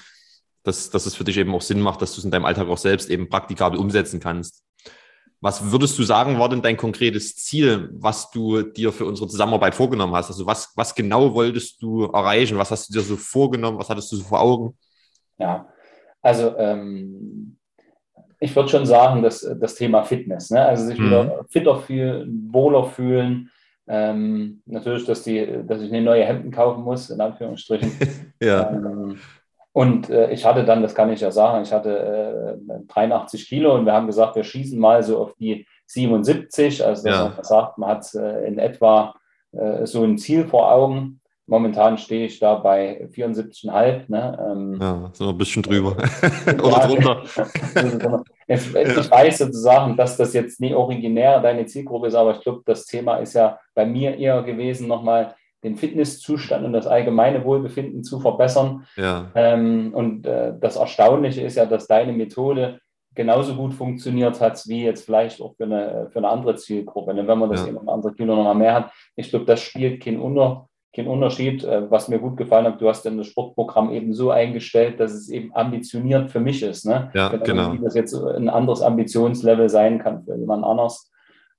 dass, 0.62 0.90
dass 0.90 1.06
es 1.06 1.14
für 1.14 1.24
dich 1.24 1.38
eben 1.38 1.54
auch 1.54 1.62
Sinn 1.62 1.80
macht, 1.80 2.02
dass 2.02 2.14
du 2.14 2.20
es 2.20 2.24
in 2.24 2.30
deinem 2.30 2.44
Alltag 2.44 2.68
auch 2.68 2.78
selbst 2.78 3.10
eben 3.10 3.28
praktikabel 3.28 3.78
umsetzen 3.78 4.20
kannst. 4.20 4.64
Was 5.40 5.72
würdest 5.72 5.98
du 5.98 6.04
sagen, 6.04 6.38
war 6.38 6.48
denn 6.48 6.62
dein 6.62 6.76
konkretes 6.76 7.34
Ziel, 7.34 7.90
was 7.94 8.30
du 8.30 8.62
dir 8.62 8.92
für 8.92 9.06
unsere 9.06 9.28
Zusammenarbeit 9.28 9.74
vorgenommen 9.74 10.14
hast? 10.14 10.28
Also 10.28 10.46
was, 10.46 10.72
was 10.76 10.94
genau 10.94 11.34
wolltest 11.34 11.82
du 11.82 12.04
erreichen? 12.04 12.58
Was 12.58 12.70
hast 12.70 12.88
du 12.88 12.92
dir 12.92 13.04
so 13.04 13.16
vorgenommen? 13.16 13.76
Was 13.76 13.90
hattest 13.90 14.12
du 14.12 14.16
so 14.16 14.22
vor 14.22 14.40
Augen? 14.40 14.76
Ja, 15.38 15.66
also 16.20 16.56
ähm, 16.56 17.56
ich 18.38 18.54
würde 18.54 18.68
schon 18.68 18.86
sagen, 18.86 19.22
dass 19.22 19.40
das 19.60 19.74
Thema 19.74 20.04
Fitness, 20.04 20.50
ne? 20.50 20.64
also 20.64 20.84
sich 20.84 20.98
mhm. 20.98 21.06
wieder 21.06 21.44
fitter 21.48 21.80
fühlen, 21.80 22.48
wohler 22.52 22.84
fühlen. 22.84 23.50
Ähm, 23.88 24.62
natürlich, 24.66 25.04
dass, 25.06 25.24
die, 25.24 25.64
dass 25.66 25.82
ich 25.82 25.92
eine 25.92 26.02
neue 26.02 26.24
Hemden 26.24 26.52
kaufen 26.52 26.84
muss, 26.84 27.10
in 27.10 27.20
Anführungsstrichen. 27.20 27.92
ja. 28.40 28.70
Ähm, 28.70 29.18
und 29.72 30.10
äh, 30.10 30.30
ich 30.30 30.44
hatte 30.44 30.64
dann, 30.64 30.82
das 30.82 30.94
kann 30.94 31.10
ich 31.10 31.20
ja 31.20 31.30
sagen, 31.30 31.62
ich 31.62 31.72
hatte 31.72 32.58
äh, 32.68 32.86
83 32.88 33.48
Kilo 33.48 33.74
und 33.74 33.86
wir 33.86 33.94
haben 33.94 34.06
gesagt, 34.06 34.36
wir 34.36 34.44
schießen 34.44 34.78
mal 34.78 35.02
so 35.02 35.18
auf 35.18 35.34
die 35.36 35.66
77. 35.86 36.84
Also 36.84 37.08
ja. 37.08 37.32
man 37.34 37.44
sagt, 37.44 37.78
man 37.78 37.90
hat 37.90 38.14
äh, 38.14 38.46
in 38.46 38.58
etwa 38.58 39.14
äh, 39.52 39.86
so 39.86 40.04
ein 40.04 40.18
Ziel 40.18 40.46
vor 40.46 40.70
Augen. 40.70 41.20
Momentan 41.46 41.98
stehe 41.98 42.26
ich 42.26 42.38
da 42.38 42.54
bei 42.54 43.08
74,5. 43.12 44.04
Ne? 44.08 44.38
Ähm, 44.52 44.78
ja, 44.80 45.10
so 45.12 45.30
ein 45.30 45.38
bisschen 45.38 45.62
drüber. 45.62 45.96
Oder 46.62 46.86
drunter. 46.86 47.22
ich, 48.46 48.74
ich 48.74 49.10
weiß 49.10 49.38
sozusagen, 49.38 49.96
dass 49.96 50.16
das 50.16 50.34
jetzt 50.34 50.60
nicht 50.60 50.74
originär 50.74 51.40
deine 51.40 51.66
Zielgruppe 51.66 52.08
ist, 52.08 52.14
aber 52.14 52.36
ich 52.36 52.42
glaube, 52.42 52.62
das 52.64 52.86
Thema 52.86 53.16
ist 53.16 53.34
ja 53.34 53.58
bei 53.74 53.86
mir 53.86 54.16
eher 54.16 54.42
gewesen, 54.42 54.86
nochmal 54.86 55.34
den 55.64 55.76
Fitnesszustand 55.76 56.64
und 56.64 56.72
das 56.72 56.86
allgemeine 56.86 57.44
Wohlbefinden 57.44 58.02
zu 58.02 58.20
verbessern. 58.20 58.84
Ja. 58.96 59.30
Ähm, 59.34 59.92
und 59.94 60.26
äh, 60.26 60.54
das 60.60 60.76
Erstaunliche 60.76 61.42
ist 61.42 61.56
ja, 61.56 61.66
dass 61.66 61.86
deine 61.86 62.12
Methode 62.12 62.80
genauso 63.14 63.54
gut 63.54 63.74
funktioniert 63.74 64.40
hat, 64.40 64.66
wie 64.66 64.84
jetzt 64.84 65.04
vielleicht 65.04 65.40
auch 65.40 65.54
für 65.54 65.64
eine, 65.64 66.08
für 66.10 66.18
eine 66.18 66.28
andere 66.28 66.56
Zielgruppe. 66.56 67.10
Und 67.12 67.28
wenn 67.28 67.38
man 67.38 67.50
das 67.50 67.62
ja. 67.62 67.68
eben 67.68 67.88
andere 67.88 68.14
Kilo 68.14 68.34
noch 68.34 68.44
mal 68.44 68.54
mehr 68.54 68.74
hat, 68.74 68.92
ich 69.16 69.30
glaube, 69.30 69.44
das 69.44 69.60
spielt 69.60 70.02
kein 70.02 70.18
Unter 70.18 70.68
kein 70.94 71.06
Unterschied. 71.06 71.64
Äh, 71.64 71.90
was 71.90 72.08
mir 72.08 72.18
gut 72.18 72.36
gefallen 72.36 72.66
hat, 72.66 72.80
du 72.80 72.88
hast 72.88 73.04
dann 73.04 73.18
das 73.18 73.26
Sportprogramm 73.26 73.92
eben 73.92 74.12
so 74.12 74.30
eingestellt, 74.30 75.00
dass 75.00 75.12
es 75.12 75.28
eben 75.28 75.54
ambitioniert 75.54 76.30
für 76.30 76.40
mich 76.40 76.62
ist. 76.62 76.86
Ne? 76.86 77.10
Ja, 77.14 77.28
genau. 77.28 77.72
Wie 77.72 77.78
das 77.78 77.94
jetzt 77.94 78.14
ein 78.14 78.48
anderes 78.48 78.82
Ambitionslevel 78.82 79.68
sein 79.68 79.98
kann 79.98 80.24
für 80.24 80.36
jemand 80.36 80.64
anders. 80.64 81.10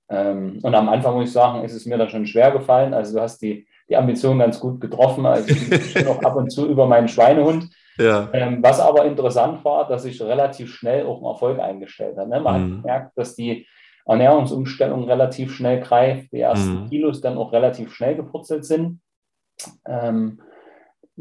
Ähm, 0.10 0.60
und 0.62 0.76
am 0.76 0.90
Anfang 0.90 1.16
muss 1.16 1.28
ich 1.28 1.34
sagen, 1.34 1.64
ist 1.64 1.74
es 1.74 1.86
mir 1.86 1.98
dann 1.98 2.10
schon 2.10 2.26
schwer 2.26 2.52
gefallen. 2.52 2.94
Also 2.94 3.16
du 3.16 3.22
hast 3.22 3.42
die, 3.42 3.68
die 3.94 3.98
Ambition 3.98 4.40
ganz 4.40 4.60
gut 4.60 4.82
getroffen. 4.82 5.26
Also 5.26 5.50
ich 5.50 5.94
bin 5.94 6.06
noch 6.06 6.22
ab 6.24 6.36
und 6.36 6.50
zu 6.52 6.68
über 6.68 6.88
meinen 6.88 7.08
Schweinehund. 7.08 7.70
Ja. 8.00 8.28
Ähm, 8.34 8.64
was 8.64 8.80
aber 8.80 9.06
interessant 9.06 9.64
war, 9.64 9.88
dass 9.88 10.04
ich 10.06 10.20
relativ 10.20 10.74
schnell 10.74 11.06
auch 11.06 11.18
einen 11.18 11.28
Erfolg 11.28 11.60
eingestellt 11.60 12.18
habe. 12.18 12.28
Ne? 12.28 12.40
Man 12.40 12.56
mhm. 12.56 12.76
hat 12.76 12.82
gemerkt, 12.82 13.18
dass 13.18 13.36
die 13.36 13.68
Ernährungsumstellung 14.06 15.04
relativ 15.04 15.54
schnell 15.54 15.80
greift, 15.80 16.32
die 16.32 16.40
ersten 16.40 16.86
mhm. 16.86 16.90
Kilos 16.90 17.22
dann 17.22 17.38
auch 17.38 17.54
relativ 17.54 17.94
schnell 17.94 18.16
gepurzelt 18.16 18.66
sind. 18.66 19.00
Ähm, 19.88 20.42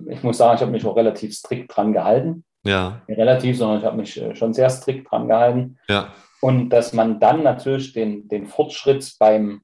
ich 0.09 0.23
muss 0.23 0.38
sagen, 0.38 0.57
ich 0.57 0.62
habe 0.62 0.73
mich 0.73 0.87
auch 0.87 0.97
relativ 0.97 1.35
strikt 1.35 1.76
dran 1.76 1.93
gehalten. 1.93 2.45
Ja. 2.64 3.02
Relativ, 3.07 3.59
sondern 3.59 3.81
ich 3.81 3.85
habe 3.85 3.99
mich 3.99 4.21
äh, 4.21 4.35
schon 4.35 4.55
sehr 4.55 4.71
strikt 4.71 5.11
dran 5.11 5.29
gehalten. 5.29 5.79
Ja. 5.88 6.09
Und 6.41 6.71
dass 6.71 6.95
man 6.95 7.21
dann 7.21 7.43
natürlich 7.43 7.93
den, 7.93 8.29
den 8.29 8.47
Fortschritt 8.47 9.14
beim, 9.19 9.61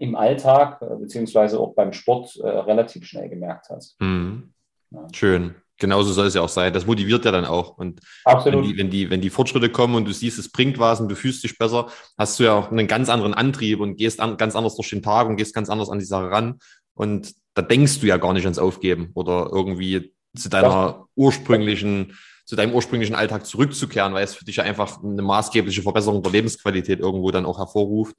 im 0.00 0.14
Alltag, 0.14 0.80
äh, 0.82 0.96
beziehungsweise 0.96 1.58
auch 1.58 1.74
beim 1.74 1.92
Sport 1.92 2.36
äh, 2.36 2.48
relativ 2.48 3.04
schnell 3.04 3.28
gemerkt 3.28 3.68
hat. 3.70 3.84
Mhm. 3.98 4.52
Ja. 4.90 5.06
Schön. 5.12 5.54
Genauso 5.78 6.12
soll 6.12 6.26
es 6.26 6.34
ja 6.34 6.42
auch 6.42 6.48
sein. 6.48 6.72
Das 6.72 6.86
motiviert 6.86 7.24
ja 7.24 7.32
dann 7.32 7.44
auch. 7.44 7.76
Und 7.76 8.00
Absolut. 8.24 8.62
Wenn 8.62 8.70
die, 8.70 8.78
wenn, 8.78 8.90
die, 8.90 9.10
wenn 9.10 9.20
die 9.20 9.30
Fortschritte 9.30 9.70
kommen 9.70 9.96
und 9.96 10.04
du 10.04 10.12
siehst, 10.12 10.38
es 10.38 10.50
bringt 10.50 10.78
was 10.78 11.00
und 11.00 11.08
du 11.08 11.16
fühlst 11.16 11.42
dich 11.42 11.58
besser, 11.58 11.88
hast 12.16 12.38
du 12.38 12.44
ja 12.44 12.52
auch 12.52 12.70
einen 12.70 12.86
ganz 12.86 13.08
anderen 13.08 13.34
Antrieb 13.34 13.80
und 13.80 13.96
gehst 13.96 14.20
an, 14.20 14.36
ganz 14.36 14.54
anders 14.54 14.76
durch 14.76 14.90
den 14.90 15.02
Tag 15.02 15.26
und 15.26 15.36
gehst 15.36 15.54
ganz 15.54 15.70
anders 15.70 15.90
an 15.90 15.98
die 15.98 16.04
Sache 16.04 16.30
ran. 16.30 16.58
Und 16.94 17.34
da 17.54 17.62
denkst 17.62 18.00
du 18.00 18.06
ja 18.06 18.18
gar 18.18 18.32
nicht 18.32 18.44
ans 18.44 18.58
Aufgeben 18.58 19.10
oder 19.14 19.48
irgendwie 19.50 20.14
zu 20.36 20.48
deiner 20.48 21.06
ursprünglichen, 21.16 22.16
zu 22.44 22.54
deinem 22.54 22.74
ursprünglichen 22.74 23.14
Alltag 23.14 23.46
zurückzukehren, 23.46 24.14
weil 24.14 24.24
es 24.24 24.34
für 24.34 24.44
dich 24.44 24.56
ja 24.56 24.64
einfach 24.64 25.02
eine 25.02 25.22
maßgebliche 25.22 25.82
Verbesserung 25.82 26.22
der 26.22 26.32
Lebensqualität 26.32 27.00
irgendwo 27.00 27.30
dann 27.30 27.46
auch 27.46 27.58
hervorruft. 27.58 28.14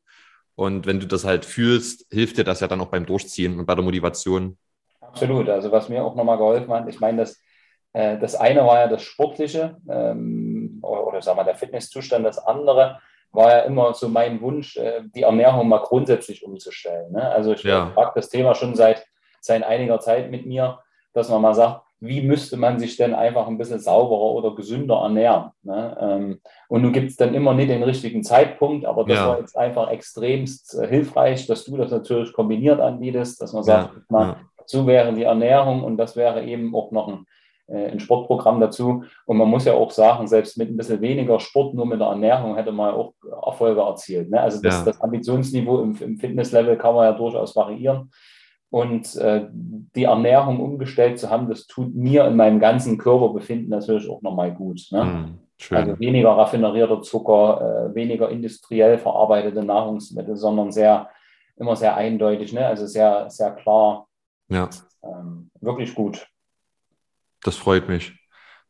Und 0.56 0.86
wenn 0.86 1.00
du 1.00 1.08
das 1.08 1.26
halt 1.26 1.46
fühlst, 1.46 2.06
hilft 2.12 2.38
dir 2.38 2.44
das 2.44 2.60
ja 2.60 2.68
dann 2.68 2.82
auch 2.82 2.88
beim 2.88 3.06
Durchziehen 3.06 3.60
und 3.60 3.66
bei 3.66 3.76
der 3.76 3.84
Motivation. 3.84 4.58
Absolut. 5.02 5.50
Also 5.50 5.72
was 5.72 5.90
mir 5.90 6.04
auch 6.04 6.16
nochmal 6.16 6.38
geholfen 6.38 6.72
hat, 6.72 6.88
ich 6.88 7.00
meine, 7.00 7.20
das, 7.20 7.42
äh, 7.94 8.18
das 8.20 8.36
eine 8.36 8.66
war 8.66 8.80
ja 8.80 8.88
das 8.88 9.02
Sportliche 9.02 9.78
ähm, 9.90 10.80
oder, 10.82 11.08
oder 11.08 11.22
sagen 11.22 11.38
wir 11.38 11.44
der 11.44 11.56
Fitnesszustand, 11.56 12.26
das 12.26 12.38
andere 12.38 13.00
war 13.32 13.50
ja 13.50 13.60
immer 13.62 13.94
so 13.96 14.08
mein 14.10 14.42
Wunsch, 14.42 14.78
äh, 14.78 15.02
die 15.16 15.24
Ernährung 15.24 15.68
mal 15.68 15.80
grundsätzlich 15.80 16.46
umzustellen. 16.46 17.12
Ne? 17.12 17.30
Also 17.30 17.54
ich 17.54 17.64
ja. 17.64 17.92
frage 17.94 18.12
das 18.16 18.30
Thema 18.30 18.54
schon 18.54 18.76
seit, 18.76 19.06
seit 19.42 19.64
einiger 19.64 20.00
Zeit 20.00 20.30
mit 20.30 20.46
mir, 20.46 20.80
dass 21.14 21.30
man 21.30 21.42
mal 21.42 21.56
sagt, 21.56 21.82
wie 22.04 22.22
müsste 22.22 22.58
man 22.58 22.80
sich 22.80 22.98
denn 22.98 23.14
einfach 23.16 23.48
ein 23.48 23.58
bisschen 23.58 23.80
sauberer 23.80 24.34
oder 24.34 24.56
gesünder 24.56 24.96
ernähren? 24.96 25.52
Ne? 25.64 25.98
Ähm, 26.00 26.40
und 26.68 26.82
nun 26.82 26.92
gibt 26.92 27.12
es 27.12 27.16
dann 27.16 27.34
immer 27.34 27.54
nicht 27.54 27.70
den 27.70 27.84
richtigen 27.84 28.24
Zeitpunkt, 28.24 28.86
aber 28.86 29.06
das 29.06 29.18
ja. 29.18 29.28
war 29.30 29.40
jetzt 29.40 29.58
einfach 29.58 29.90
extremst 29.90 30.78
äh, 30.78 30.88
hilfreich, 30.88 31.48
dass 31.48 31.64
du 31.64 31.78
das 31.78 31.92
natürlich 31.92 32.34
kombiniert 32.34 32.82
anbietest, 32.82 33.42
dass 33.42 33.54
man 33.54 33.64
sagt, 33.64 33.96
ja. 33.96 34.02
mal, 34.10 34.36
so 34.66 34.86
wäre 34.86 35.14
die 35.14 35.24
Ernährung 35.24 35.84
und 35.84 35.98
das 35.98 36.16
wäre 36.16 36.44
eben 36.44 36.76
auch 36.76 36.92
noch 36.92 37.08
ein 37.08 37.26
äh, 37.68 37.92
ein 37.92 38.00
Sportprogramm 38.00 38.60
dazu. 38.60 39.04
Und 39.26 39.38
man 39.38 39.48
muss 39.48 39.64
ja 39.64 39.74
auch 39.74 39.92
sagen, 39.92 40.28
selbst 40.28 40.58
mit 40.58 40.70
ein 40.70 40.76
bisschen 40.76 41.00
weniger 41.00 41.40
Sport, 41.40 41.74
nur 41.74 41.86
mit 41.86 42.02
der 42.02 42.08
Ernährung 42.08 42.56
hätte 42.56 42.74
man 42.74 42.94
auch 42.94 43.14
Erfolge 43.46 43.80
erzielt. 43.80 44.30
Ne? 44.30 44.42
Also 44.42 44.62
das, 44.62 44.80
ja. 44.80 44.86
das 44.86 45.00
Ambitionsniveau 45.00 45.82
im, 45.82 45.96
im 46.02 46.18
Fitnesslevel 46.18 46.78
kann 46.78 46.94
man 46.94 47.06
ja 47.06 47.14
durchaus 47.14 47.56
variieren. 47.56 48.12
Und 48.74 49.16
äh, 49.18 49.46
die 49.52 50.06
Ernährung 50.06 50.60
umgestellt 50.60 51.20
zu 51.20 51.30
haben, 51.30 51.48
das 51.48 51.68
tut 51.68 51.94
mir 51.94 52.26
in 52.26 52.36
meinem 52.36 52.60
ganzen 52.60 52.98
Körperbefinden 52.98 53.70
natürlich 53.70 54.10
auch 54.10 54.24
nochmal 54.24 54.52
gut. 54.52 54.88
Ne? 54.90 55.04
Mm, 55.04 55.76
also 55.76 56.00
weniger 56.00 56.32
raffinerierter 56.32 57.04
Zucker, 57.04 57.92
äh, 57.92 57.94
weniger 57.94 58.30
industriell 58.30 58.98
verarbeitete 58.98 59.64
Nahrungsmittel, 59.64 60.36
sondern 60.36 60.72
sehr, 60.72 61.08
immer 61.56 61.76
sehr 61.76 61.96
eindeutig, 61.96 62.52
ne? 62.52 62.66
also 62.66 62.88
sehr, 62.88 63.30
sehr 63.30 63.52
klar. 63.52 64.08
Ja. 64.50 64.68
Ähm, 65.04 65.52
wirklich 65.62 65.94
gut. 65.94 66.28
Das 67.44 67.56
freut 67.56 67.88
mich. 67.88 68.23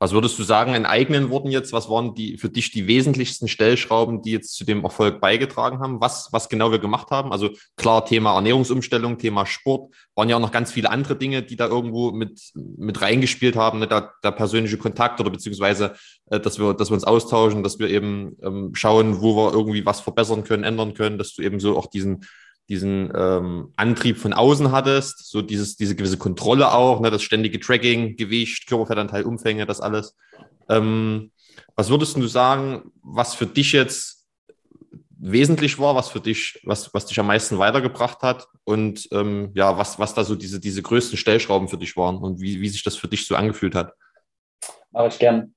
Was 0.03 0.12
würdest 0.12 0.38
du 0.38 0.43
sagen 0.43 0.74
in 0.74 0.86
eigenen 0.86 1.29
Worten 1.29 1.50
jetzt? 1.50 1.72
Was 1.72 1.89
waren 1.89 2.13
die 2.13 2.38
für 2.38 2.50
dich 2.50 2.72
die 2.72 2.88
wesentlichsten 2.88 3.48
Stellschrauben, 3.48 4.22
die 4.22 4.31
jetzt 4.31 4.53
zu 4.53 4.65
dem 4.65 4.83
Erfolg 4.83 5.22
beigetragen 5.22 5.79
haben? 5.79 6.01
Was, 6.01 6.27
was 6.33 6.50
genau 6.50 6.72
wir 6.72 6.79
gemacht 6.79 7.10
haben? 7.10 7.31
Also 7.31 7.51
klar, 7.77 8.03
Thema 8.03 8.36
Ernährungsumstellung, 8.36 9.17
Thema 9.17 9.45
Sport, 9.45 9.95
waren 10.13 10.27
ja 10.27 10.36
auch 10.36 10.41
noch 10.41 10.51
ganz 10.51 10.74
viele 10.74 10.89
andere 10.89 11.15
Dinge, 11.15 11.41
die 11.41 11.55
da 11.55 11.67
irgendwo 11.67 12.12
mit, 12.12 12.51
mit 12.53 13.01
reingespielt 13.01 13.55
haben, 13.55 13.79
ne? 13.79 13.88
der, 13.88 14.12
der 14.22 14.31
persönliche 14.31 14.77
Kontakt 14.77 15.22
oder 15.22 15.29
beziehungsweise, 15.29 15.93
äh, 16.29 16.38
dass 16.38 16.60
wir, 16.60 16.74
dass 16.74 16.89
wir 16.89 16.95
uns 16.95 17.05
austauschen, 17.05 17.63
dass 17.63 17.79
wir 17.79 17.89
eben 17.89 18.36
ähm, 18.43 18.72
schauen, 18.74 19.22
wo 19.22 19.38
wir 19.38 19.53
irgendwie 19.53 19.86
was 19.86 20.01
verbessern 20.01 20.43
können, 20.43 20.65
ändern 20.65 20.95
können, 20.95 21.17
dass 21.17 21.33
du 21.33 21.43
eben 21.43 21.62
so 21.62 21.77
auch 21.77 21.88
diesen 21.88 22.25
diesen 22.70 23.12
ähm, 23.15 23.74
Antrieb 23.75 24.17
von 24.17 24.34
außen 24.34 24.72
hattest, 24.72 25.29
so 25.29 25.41
dieses, 25.41 25.75
diese 25.75 25.96
gewisse 25.96 26.17
Kontrolle 26.17 26.72
auch, 26.74 27.01
ne, 27.01 27.12
das 27.12 27.22
ständige 27.22 27.60
Tracking, 27.60 28.15
Gewicht, 28.15 28.67
Körperfettanteil, 28.67 29.24
Umfänge, 29.24 29.65
das 29.65 29.82
alles. 29.82 30.15
Ähm, 30.70 31.32
was 31.75 31.89
würdest 31.89 32.15
du 32.15 32.27
sagen, 32.27 32.91
was 33.01 33.36
für 33.36 33.46
dich 33.46 33.74
jetzt 33.74 34.25
wesentlich 35.25 35.79
war, 35.79 35.96
was 35.96 36.10
für 36.10 36.20
dich, 36.20 36.60
was, 36.63 36.93
was 36.93 37.05
dich 37.05 37.20
am 37.20 37.27
meisten 37.27 37.58
weitergebracht 37.58 38.22
hat 38.22 38.46
und 38.65 39.08
ähm, 39.12 39.51
ja, 39.55 39.77
was, 39.77 39.98
was 39.98 40.13
da 40.13 40.24
so 40.24 40.36
diese, 40.36 40.60
diese 40.60 40.82
größten 40.82 41.17
Stellschrauben 41.17 41.70
für 41.70 41.77
dich 41.77 41.96
waren 41.96 42.17
und 42.17 42.41
wie, 42.41 42.60
wie 42.60 42.70
sich 42.70 42.84
das 42.84 42.96
für 42.96 43.08
dich 43.08 43.25
so 43.25 43.36
angefühlt 43.36 43.74
hat? 43.74 43.93
Mache 44.91 45.08
ich 45.08 45.20
gern. 45.20 45.53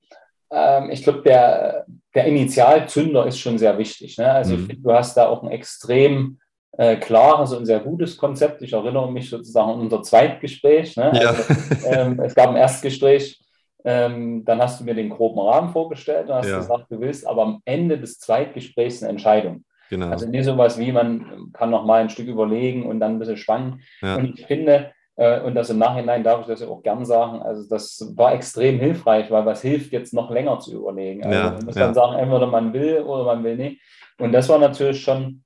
Ähm, 0.51 0.89
ich 0.89 1.03
glaube, 1.03 1.21
der, 1.21 1.85
der 2.15 2.25
Initialzünder 2.25 3.27
ist 3.27 3.39
schon 3.39 3.57
sehr 3.57 3.77
wichtig. 3.77 4.17
Ne? 4.17 4.31
Also 4.31 4.55
mhm. 4.55 4.61
ich 4.61 4.67
finde, 4.67 4.81
du 4.81 4.93
hast 4.93 5.17
da 5.17 5.27
auch 5.27 5.43
ein 5.43 5.51
extrem 5.51 6.39
äh, 6.73 6.97
klares 6.97 7.53
und 7.53 7.65
sehr 7.65 7.79
gutes 7.79 8.17
Konzept. 8.17 8.61
Ich 8.61 8.73
erinnere 8.73 9.11
mich 9.11 9.29
sozusagen 9.29 9.71
an 9.71 9.79
unser 9.79 10.03
Zweitgespräch. 10.03 10.95
Ne? 10.97 11.11
Ja. 11.13 11.29
Also, 11.29 11.43
ähm, 11.85 12.19
es 12.19 12.35
gab 12.35 12.49
ein 12.49 12.55
Erstgespräch, 12.55 13.39
ähm, 13.85 14.43
dann 14.45 14.61
hast 14.61 14.79
du 14.79 14.83
mir 14.83 14.95
den 14.95 15.09
groben 15.09 15.39
Rahmen 15.39 15.69
vorgestellt 15.69 16.29
und 16.29 16.35
hast 16.35 16.49
ja. 16.49 16.57
gesagt, 16.57 16.85
du 16.89 16.99
willst 16.99 17.27
aber 17.27 17.43
am 17.43 17.61
Ende 17.65 17.97
des 17.97 18.19
Zweitgesprächs 18.19 19.01
eine 19.01 19.11
Entscheidung. 19.11 19.63
Genau. 19.89 20.09
Also 20.09 20.27
nicht 20.27 20.43
sowas 20.43 20.77
wie, 20.77 20.91
man 20.91 21.51
kann 21.53 21.69
noch 21.69 21.85
mal 21.85 22.01
ein 22.01 22.09
Stück 22.09 22.27
überlegen 22.27 22.85
und 22.85 22.99
dann 22.99 23.13
ein 23.13 23.19
bisschen 23.19 23.37
schwanken. 23.37 23.81
Ja. 24.01 24.17
Und 24.17 24.37
ich 24.37 24.45
finde, 24.45 24.91
äh, 25.15 25.41
und 25.41 25.55
das 25.55 25.69
im 25.69 25.79
Nachhinein 25.79 26.23
darf 26.23 26.41
ich 26.41 26.47
das 26.47 26.59
ja 26.59 26.67
auch 26.67 26.83
gern 26.83 27.05
sagen, 27.05 27.41
also 27.41 27.67
das 27.69 28.13
war 28.15 28.33
extrem 28.33 28.79
hilfreich, 28.79 29.31
weil 29.31 29.45
was 29.45 29.61
hilft 29.61 29.93
jetzt 29.93 30.13
noch 30.13 30.29
länger 30.29 30.59
zu 30.59 30.75
überlegen. 30.75 31.23
Also 31.25 31.55
man 31.55 31.65
muss 31.65 31.75
dann 31.75 31.93
sagen, 31.93 32.19
entweder 32.19 32.47
man 32.47 32.73
will 32.73 32.99
oder 32.99 33.23
man 33.23 33.43
will 33.43 33.55
nicht. 33.55 33.81
Und 34.19 34.31
das 34.31 34.49
war 34.49 34.59
natürlich 34.59 35.01
schon 35.01 35.43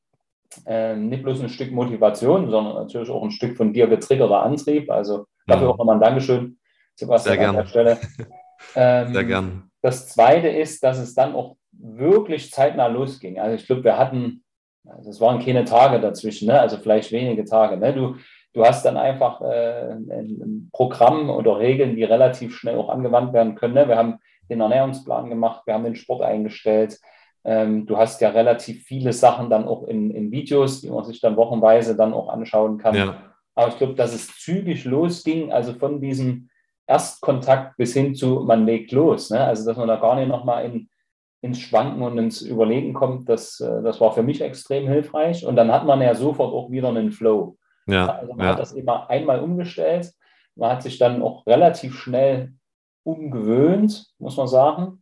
äh, 0.65 0.95
nicht 0.95 1.23
bloß 1.23 1.41
ein 1.41 1.49
Stück 1.49 1.71
Motivation, 1.71 2.49
sondern 2.49 2.75
natürlich 2.75 3.09
auch 3.09 3.23
ein 3.23 3.31
Stück 3.31 3.57
von 3.57 3.73
dir 3.73 3.87
getriggerter 3.87 4.43
Antrieb. 4.43 4.89
Also 4.89 5.25
dafür 5.47 5.67
mhm. 5.67 5.73
auch 5.73 5.77
nochmal 5.77 5.95
ein 5.97 6.01
Dankeschön, 6.01 6.57
Sebastian, 6.95 7.37
Sehr 7.37 7.49
an 7.49 7.55
der 7.55 7.65
Stelle. 7.65 7.97
Ähm, 8.75 9.13
Sehr 9.13 9.23
gern. 9.23 9.71
Das 9.81 10.07
Zweite 10.07 10.47
ist, 10.47 10.83
dass 10.83 10.99
es 10.99 11.15
dann 11.15 11.33
auch 11.33 11.57
wirklich 11.71 12.51
zeitnah 12.51 12.87
losging. 12.87 13.39
Also 13.39 13.55
ich 13.55 13.65
glaube, 13.65 13.83
wir 13.83 13.97
hatten, 13.97 14.43
also 14.87 15.09
es 15.09 15.19
waren 15.19 15.43
keine 15.43 15.65
Tage 15.65 15.99
dazwischen, 15.99 16.47
ne? 16.47 16.59
also 16.59 16.77
vielleicht 16.77 17.11
wenige 17.11 17.43
Tage. 17.43 17.77
Ne? 17.77 17.93
Du, 17.93 18.15
du 18.53 18.65
hast 18.65 18.85
dann 18.85 18.97
einfach 18.97 19.41
äh, 19.41 19.93
ein 19.93 20.69
Programm 20.73 21.29
oder 21.29 21.57
Regeln, 21.57 21.95
die 21.95 22.03
relativ 22.03 22.55
schnell 22.55 22.77
auch 22.77 22.89
angewandt 22.89 23.33
werden 23.33 23.55
können. 23.55 23.73
Ne? 23.73 23.87
Wir 23.87 23.97
haben 23.97 24.19
den 24.49 24.61
Ernährungsplan 24.61 25.29
gemacht, 25.29 25.63
wir 25.65 25.73
haben 25.73 25.85
den 25.85 25.95
Sport 25.95 26.21
eingestellt, 26.21 26.99
ähm, 27.43 27.85
du 27.85 27.97
hast 27.97 28.21
ja 28.21 28.29
relativ 28.29 28.83
viele 28.83 29.13
Sachen 29.13 29.49
dann 29.49 29.65
auch 29.65 29.83
in, 29.83 30.11
in, 30.11 30.31
Videos, 30.31 30.81
die 30.81 30.89
man 30.89 31.03
sich 31.03 31.21
dann 31.21 31.37
wochenweise 31.37 31.95
dann 31.95 32.13
auch 32.13 32.29
anschauen 32.29 32.77
kann. 32.77 32.95
Ja. 32.95 33.15
Aber 33.55 33.69
ich 33.69 33.77
glaube, 33.77 33.95
dass 33.95 34.13
es 34.13 34.39
zügig 34.39 34.85
losging, 34.85 35.51
also 35.51 35.73
von 35.73 35.99
diesem 36.01 36.49
Erstkontakt 36.87 37.77
bis 37.77 37.93
hin 37.93 38.15
zu, 38.15 38.41
man 38.41 38.65
legt 38.65 38.91
los. 38.91 39.29
Ne? 39.29 39.39
Also, 39.39 39.65
dass 39.65 39.77
man 39.77 39.87
da 39.87 39.95
gar 39.95 40.15
nicht 40.15 40.27
nochmal 40.27 40.65
in, 40.65 40.89
ins 41.41 41.59
Schwanken 41.59 42.01
und 42.03 42.17
ins 42.17 42.41
Überlegen 42.41 42.93
kommt, 42.93 43.27
das, 43.27 43.59
äh, 43.59 43.81
das 43.81 43.99
war 43.99 44.13
für 44.13 44.23
mich 44.23 44.41
extrem 44.41 44.87
hilfreich. 44.87 45.45
Und 45.45 45.55
dann 45.55 45.71
hat 45.71 45.85
man 45.85 46.01
ja 46.01 46.13
sofort 46.13 46.53
auch 46.53 46.69
wieder 46.69 46.89
einen 46.89 47.11
Flow. 47.11 47.57
Ja, 47.87 48.07
also 48.07 48.33
man 48.33 48.45
ja. 48.45 48.51
hat 48.51 48.59
das 48.59 48.73
immer 48.73 49.09
einmal 49.09 49.39
umgestellt. 49.39 50.13
Man 50.55 50.71
hat 50.71 50.83
sich 50.83 50.99
dann 50.99 51.23
auch 51.23 51.47
relativ 51.47 51.97
schnell 51.97 52.53
umgewöhnt, 53.03 54.13
muss 54.19 54.37
man 54.37 54.47
sagen. 54.47 55.01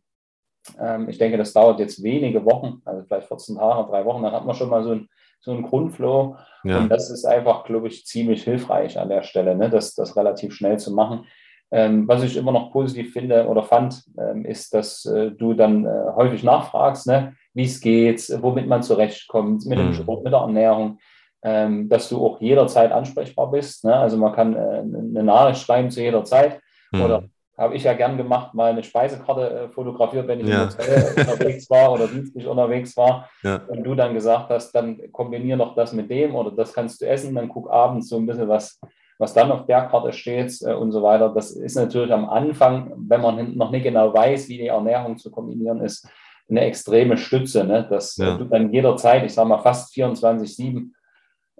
Ähm, 0.78 1.08
ich 1.08 1.18
denke, 1.18 1.38
das 1.38 1.52
dauert 1.52 1.80
jetzt 1.80 2.02
wenige 2.02 2.44
Wochen, 2.44 2.82
also 2.84 3.02
vielleicht 3.06 3.28
14 3.28 3.56
Tage, 3.56 3.90
drei 3.90 4.04
Wochen, 4.04 4.22
dann 4.22 4.32
hat 4.32 4.44
man 4.44 4.54
schon 4.54 4.70
mal 4.70 4.82
so, 4.82 4.92
ein, 4.92 5.08
so 5.40 5.52
einen 5.52 5.62
Grundflow. 5.62 6.36
Ja. 6.64 6.78
Und 6.78 6.88
das 6.88 7.10
ist 7.10 7.24
einfach, 7.24 7.64
glaube 7.64 7.88
ich, 7.88 8.06
ziemlich 8.06 8.44
hilfreich 8.44 8.98
an 8.98 9.08
der 9.08 9.22
Stelle, 9.22 9.56
ne? 9.56 9.70
das, 9.70 9.94
das 9.94 10.16
relativ 10.16 10.54
schnell 10.54 10.78
zu 10.78 10.92
machen. 10.92 11.26
Ähm, 11.72 12.08
was 12.08 12.24
ich 12.24 12.36
immer 12.36 12.50
noch 12.50 12.72
positiv 12.72 13.12
finde 13.12 13.46
oder 13.46 13.62
fand, 13.62 14.02
ähm, 14.18 14.44
ist, 14.44 14.74
dass 14.74 15.06
äh, 15.06 15.30
du 15.30 15.54
dann 15.54 15.86
äh, 15.86 16.12
häufig 16.16 16.42
nachfragst, 16.42 17.06
ne? 17.06 17.34
wie 17.54 17.64
es 17.64 17.80
geht, 17.80 18.20
womit 18.42 18.66
man 18.66 18.82
zurechtkommt, 18.82 19.66
mit 19.66 19.78
mhm. 19.78 19.82
dem 19.84 19.94
Sport, 19.94 20.24
mit 20.24 20.32
der 20.32 20.40
Ernährung, 20.40 20.98
ähm, 21.42 21.88
dass 21.88 22.08
du 22.08 22.24
auch 22.24 22.40
jederzeit 22.40 22.90
ansprechbar 22.90 23.52
bist. 23.52 23.84
Ne? 23.84 23.94
Also 23.94 24.16
man 24.16 24.32
kann 24.32 24.54
äh, 24.54 24.80
eine 24.80 25.22
Nachricht 25.22 25.62
schreiben 25.62 25.90
zu 25.90 26.02
jeder 26.02 26.24
Zeit 26.24 26.60
mhm. 26.90 27.02
oder 27.02 27.24
habe 27.60 27.76
ich 27.76 27.84
ja 27.84 27.92
gern 27.92 28.16
gemacht, 28.16 28.54
mal 28.54 28.70
eine 28.70 28.82
Speisekarte 28.82 29.50
äh, 29.50 29.68
fotografiert, 29.68 30.26
wenn 30.26 30.40
ich 30.40 30.48
ja. 30.48 30.62
im 30.62 30.68
Hotel 30.70 31.14
unterwegs 31.16 31.68
war 31.68 31.92
oder 31.92 32.08
dienstlich 32.08 32.46
unterwegs 32.46 32.96
war. 32.96 33.28
Ja. 33.42 33.56
Und 33.68 33.84
du 33.84 33.94
dann 33.94 34.14
gesagt 34.14 34.48
hast, 34.48 34.72
dann 34.72 35.12
kombiniere 35.12 35.58
noch 35.58 35.74
das 35.74 35.92
mit 35.92 36.10
dem 36.10 36.34
oder 36.34 36.50
das 36.52 36.72
kannst 36.72 37.02
du 37.02 37.06
essen, 37.06 37.34
dann 37.34 37.50
guck 37.50 37.70
abends 37.70 38.08
so 38.08 38.16
ein 38.16 38.26
bisschen, 38.26 38.48
was, 38.48 38.80
was 39.18 39.34
dann 39.34 39.52
auf 39.52 39.66
der 39.66 39.82
Karte 39.88 40.12
steht 40.14 40.58
äh, 40.62 40.72
und 40.72 40.90
so 40.90 41.02
weiter. 41.02 41.28
Das 41.28 41.50
ist 41.50 41.76
natürlich 41.76 42.12
am 42.12 42.30
Anfang, 42.30 42.94
wenn 42.96 43.20
man 43.20 43.54
noch 43.54 43.70
nicht 43.70 43.82
genau 43.82 44.14
weiß, 44.14 44.48
wie 44.48 44.56
die 44.56 44.68
Ernährung 44.68 45.18
zu 45.18 45.30
kombinieren 45.30 45.82
ist, 45.82 46.08
eine 46.48 46.62
extreme 46.62 47.18
Stütze, 47.18 47.64
ne? 47.64 47.86
dass 47.88 48.16
ja. 48.16 48.38
du 48.38 48.44
dann 48.44 48.72
jederzeit, 48.72 49.22
ich 49.24 49.34
sage 49.34 49.50
mal 49.50 49.58
fast 49.58 49.94
24-7 49.94 50.90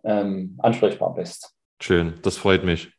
ähm, 0.03 0.59
ansprechbar 0.59 1.15
bist. 1.15 1.55
Schön, 1.79 2.15
das 2.23 2.39
freut 2.39 2.65
mich. 2.65 2.91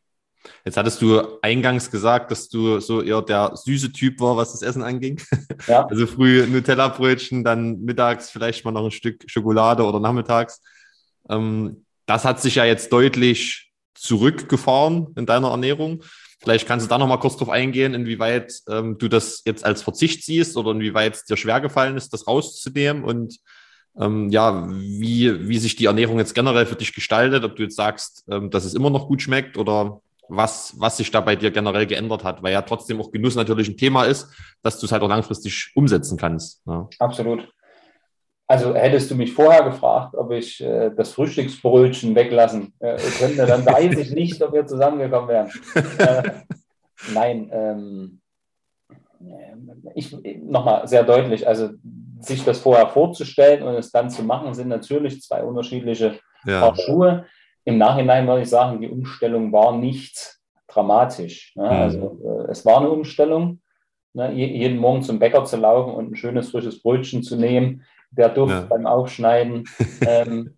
Jetzt 0.64 0.76
hattest 0.76 1.00
du 1.02 1.20
eingangs 1.42 1.90
gesagt, 1.90 2.30
dass 2.30 2.48
du 2.48 2.80
so 2.80 3.02
eher 3.02 3.22
der 3.22 3.52
süße 3.54 3.92
Typ 3.92 4.20
war, 4.20 4.36
was 4.36 4.52
das 4.52 4.62
Essen 4.62 4.82
anging. 4.82 5.20
Ja. 5.66 5.86
Also 5.90 6.06
früh 6.06 6.46
Nutella-Brötchen, 6.46 7.44
dann 7.44 7.80
mittags 7.82 8.30
vielleicht 8.30 8.64
mal 8.64 8.72
noch 8.72 8.84
ein 8.84 8.90
Stück 8.90 9.24
Schokolade 9.26 9.84
oder 9.84 10.00
nachmittags. 10.00 10.62
Ähm, 11.28 11.84
das 12.06 12.24
hat 12.24 12.40
sich 12.40 12.56
ja 12.56 12.64
jetzt 12.64 12.92
deutlich 12.92 13.72
zurückgefahren 13.94 15.08
in 15.16 15.26
deiner 15.26 15.50
Ernährung. 15.50 16.02
Vielleicht 16.40 16.66
kannst 16.66 16.86
du 16.86 16.88
da 16.88 16.98
noch 16.98 17.06
mal 17.06 17.18
kurz 17.18 17.36
drauf 17.36 17.50
eingehen, 17.50 17.94
inwieweit 17.94 18.52
ähm, 18.68 18.98
du 18.98 19.08
das 19.08 19.42
jetzt 19.44 19.64
als 19.64 19.82
Verzicht 19.82 20.24
siehst 20.24 20.56
oder 20.56 20.72
inwieweit 20.72 21.14
es 21.14 21.24
dir 21.24 21.36
schwer 21.36 21.60
gefallen 21.60 21.96
ist, 21.96 22.12
das 22.12 22.26
rauszunehmen 22.26 23.04
und 23.04 23.38
ähm, 23.98 24.30
ja, 24.30 24.68
wie, 24.70 25.48
wie 25.48 25.58
sich 25.58 25.76
die 25.76 25.84
Ernährung 25.84 26.18
jetzt 26.18 26.34
generell 26.34 26.66
für 26.66 26.76
dich 26.76 26.94
gestaltet, 26.94 27.44
ob 27.44 27.56
du 27.56 27.62
jetzt 27.62 27.76
sagst, 27.76 28.24
ähm, 28.28 28.50
dass 28.50 28.64
es 28.64 28.74
immer 28.74 28.90
noch 28.90 29.06
gut 29.06 29.22
schmeckt 29.22 29.56
oder 29.56 30.00
was, 30.36 30.74
was 30.78 30.96
sich 30.96 31.10
da 31.10 31.20
bei 31.20 31.36
dir 31.36 31.50
generell 31.50 31.86
geändert 31.86 32.24
hat, 32.24 32.42
weil 32.42 32.52
ja 32.52 32.62
trotzdem 32.62 33.00
auch 33.00 33.10
Genuss 33.10 33.34
natürlich 33.34 33.68
ein 33.68 33.76
Thema 33.76 34.04
ist, 34.04 34.28
dass 34.62 34.78
du 34.78 34.86
es 34.86 34.92
halt 34.92 35.02
auch 35.02 35.08
langfristig 35.08 35.72
umsetzen 35.74 36.16
kannst. 36.16 36.62
Ja. 36.66 36.88
Absolut. 36.98 37.48
Also 38.46 38.74
hättest 38.74 39.10
du 39.10 39.14
mich 39.14 39.32
vorher 39.32 39.64
gefragt, 39.64 40.14
ob 40.14 40.30
ich 40.32 40.60
äh, 40.60 40.90
das 40.94 41.12
Frühstücksbrötchen 41.12 42.14
weglassen 42.14 42.74
äh, 42.80 42.96
könnte, 43.18 43.46
dann 43.46 43.64
weiß 43.64 43.96
ich 43.98 44.10
nicht, 44.10 44.42
ob 44.42 44.52
wir 44.52 44.66
zusammengekommen 44.66 45.28
wären. 45.28 45.50
äh, 45.98 46.22
nein, 47.14 47.50
ähm, 47.52 48.20
ich 49.94 50.16
nochmal 50.42 50.86
sehr 50.88 51.04
deutlich, 51.04 51.46
also 51.46 51.70
sich 52.20 52.44
das 52.44 52.58
vorher 52.58 52.88
vorzustellen 52.88 53.62
und 53.62 53.74
es 53.74 53.90
dann 53.90 54.10
zu 54.10 54.22
machen, 54.22 54.54
sind 54.54 54.68
natürlich 54.68 55.22
zwei 55.22 55.42
unterschiedliche 55.42 56.18
ja. 56.44 56.60
Paar 56.60 56.76
Schuhe. 56.76 57.26
Im 57.64 57.78
Nachhinein 57.78 58.26
würde 58.26 58.42
ich 58.42 58.48
sagen, 58.48 58.80
die 58.80 58.88
Umstellung 58.88 59.52
war 59.52 59.76
nicht 59.76 60.38
dramatisch. 60.68 61.54
Ne? 61.56 61.64
Mhm. 61.64 61.70
Also 61.70 62.20
äh, 62.24 62.50
es 62.50 62.64
war 62.64 62.78
eine 62.78 62.90
Umstellung, 62.90 63.60
ne? 64.14 64.32
jeden 64.32 64.78
Morgen 64.78 65.02
zum 65.02 65.18
Bäcker 65.18 65.44
zu 65.44 65.56
laufen 65.56 65.94
und 65.94 66.12
ein 66.12 66.16
schönes 66.16 66.50
frisches 66.50 66.82
Brötchen 66.82 67.22
zu 67.22 67.36
nehmen, 67.36 67.82
der 68.10 68.28
Duft 68.28 68.52
ja. 68.52 68.66
beim 68.68 68.86
Aufschneiden. 68.86 69.64
ähm, 70.06 70.54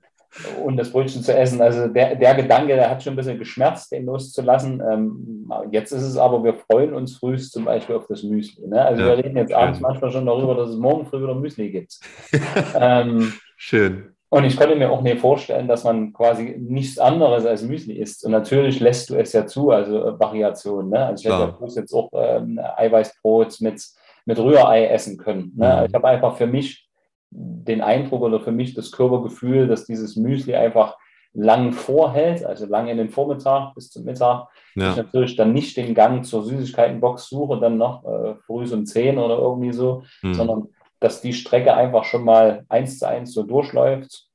und 0.65 0.77
das 0.77 0.91
Brötchen 0.91 1.23
zu 1.23 1.37
essen. 1.37 1.61
Also 1.61 1.87
der, 1.89 2.17
der 2.17 2.35
Gedanke, 2.35 2.75
der 2.75 2.91
hat 2.91 3.03
schon 3.03 3.13
ein 3.13 3.17
bisschen 3.17 3.39
geschmerzt, 3.39 3.93
den 3.93 4.07
loszulassen. 4.07 4.83
Ähm, 4.91 5.49
jetzt 5.71 5.93
ist 5.93 6.03
es 6.03 6.17
aber, 6.17 6.43
wir 6.43 6.55
freuen 6.55 6.95
uns 6.95 7.17
früh 7.17 7.37
zum 7.39 7.65
Beispiel 7.65 7.97
auf 7.97 8.07
das 8.09 8.23
Müsli. 8.23 8.67
Ne? 8.67 8.85
Also 8.85 9.03
ja, 9.03 9.09
wir 9.09 9.25
reden 9.25 9.37
jetzt 9.37 9.51
schön. 9.51 9.61
abends 9.61 9.81
manchmal 9.81 10.11
schon 10.11 10.27
darüber, 10.27 10.55
dass 10.55 10.71
es 10.71 10.77
morgen 10.77 11.07
früh 11.07 11.23
wieder 11.23 11.35
Müsli 11.35 11.71
gibt. 11.71 12.01
ähm, 12.75 13.33
schön. 13.57 14.14
Und 14.35 14.43
ich 14.43 14.57
könnte 14.57 14.75
mir 14.75 14.91
auch 14.91 15.01
nicht 15.01 15.21
vorstellen, 15.21 15.69
dass 15.69 15.85
man 15.85 16.13
quasi 16.13 16.57
nichts 16.59 16.99
anderes 16.99 17.47
als 17.47 17.63
Müsli 17.63 17.95
isst. 17.95 18.25
Und 18.25 18.33
natürlich 18.33 18.81
lässt 18.81 19.09
du 19.09 19.15
es 19.15 19.33
ja 19.33 19.47
zu, 19.47 19.71
also 19.71 20.09
äh, 20.09 20.19
Variationen. 20.19 20.91
Ne? 20.91 21.07
Also 21.07 21.21
ich 21.21 21.33
hätte 21.33 21.55
ja 21.61 21.67
jetzt 21.69 21.95
auch 21.95 22.09
ähm, 22.13 22.59
Eiweißbrot 22.77 23.61
mit, 23.61 23.81
mit 24.25 24.39
Rührei 24.41 24.87
essen 24.87 25.19
können. 25.19 25.53
Ne? 25.55 25.79
Mhm. 25.79 25.87
Ich 25.87 25.95
habe 25.95 26.09
einfach 26.09 26.37
für 26.37 26.49
mich 26.49 26.89
den 27.31 27.81
Eindruck 27.81 28.23
oder 28.23 28.41
für 28.41 28.51
mich 28.51 28.75
das 28.75 28.91
Körpergefühl, 28.91 29.69
dass 29.69 29.85
dieses 29.85 30.17
Müsli 30.17 30.57
einfach 30.57 30.97
lang 31.33 31.73
vorhält, 31.73 32.45
also 32.45 32.67
lang 32.67 32.89
in 32.89 32.97
den 32.97 33.11
Vormittag 33.11 33.77
bis 33.77 33.91
zum 33.91 34.03
Mittag. 34.03 34.49
Ja. 34.75 34.91
Ich 34.91 34.97
natürlich 34.97 35.37
dann 35.37 35.53
nicht 35.53 35.77
den 35.77 35.95
Gang 35.95 36.25
zur 36.25 36.43
Süßigkeitenbox 36.43 37.29
suche, 37.29 37.61
dann 37.61 37.79
noch 37.79 38.05
äh, 38.05 38.35
früh 38.47 38.65
um 38.73 38.85
10 38.85 39.17
oder 39.17 39.39
irgendwie 39.39 39.73
so, 39.73 40.03
mhm. 40.23 40.35
sondern 40.35 40.69
dass 41.05 41.21
die 41.21 41.35
Strecke 41.35 41.75
einfach 41.75 42.05
schon 42.05 42.25
mal 42.25 42.65
eins 42.71 42.99
zu 42.99 43.07
eins 43.07 43.35
so 43.35 43.43
durchläuft. 43.43 44.27